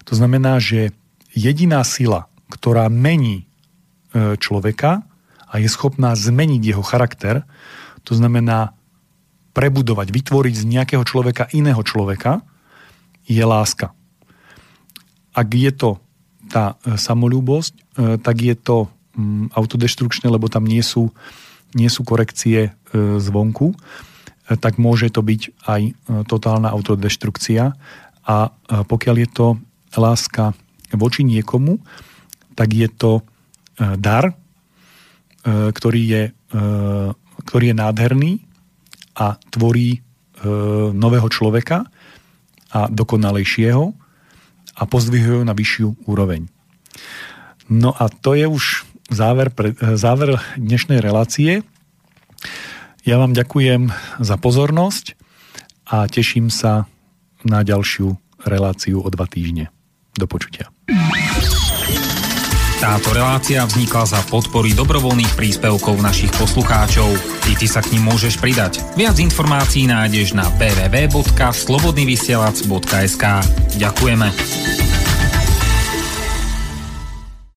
[0.08, 0.96] To znamená, že
[1.36, 5.04] jediná sila, ktorá mení e, človeka
[5.44, 7.44] a je schopná zmeniť jeho charakter,
[8.02, 8.72] to znamená
[9.52, 12.40] prebudovať, vytvoriť z nejakého človeka iného človeka,
[13.28, 13.92] je láska.
[15.36, 16.00] Ak je to
[16.48, 17.82] tá e, samolúbosť, e,
[18.16, 21.12] tak je to mm, autodeštrukčné, lebo tam nie sú,
[21.76, 23.76] nie sú korekcie zvonku,
[24.48, 25.82] tak môže to byť aj
[26.24, 27.76] totálna autodeštrukcia.
[28.24, 28.36] A
[28.88, 29.46] pokiaľ je to
[29.96, 30.56] láska
[30.96, 31.76] voči niekomu,
[32.56, 33.22] tak je to e,
[33.94, 34.34] dar, e,
[35.70, 36.60] ktorý je, e,
[37.44, 38.32] ktorý je nádherný
[39.18, 40.02] a tvorí
[40.94, 41.82] nového človeka
[42.70, 43.90] a dokonalejšieho
[44.78, 46.46] a pozdvihuje na vyššiu úroveň.
[47.66, 51.62] No a to je už záver, pre, záver dnešnej relácie.
[53.02, 53.88] Ja vám ďakujem
[54.20, 55.16] za pozornosť
[55.88, 56.84] a teším sa
[57.44, 59.70] na ďalšiu reláciu o dva týždne.
[60.18, 60.66] Do počutia.
[62.78, 67.10] Táto relácia vznikla za podpory dobrovoľných príspevkov našich poslucháčov.
[67.42, 68.78] Ty, ty sa k ním môžeš pridať.
[68.94, 73.24] Viac informácií nájdeš na www.slobodnyvysielac.sk
[73.82, 74.30] Ďakujeme.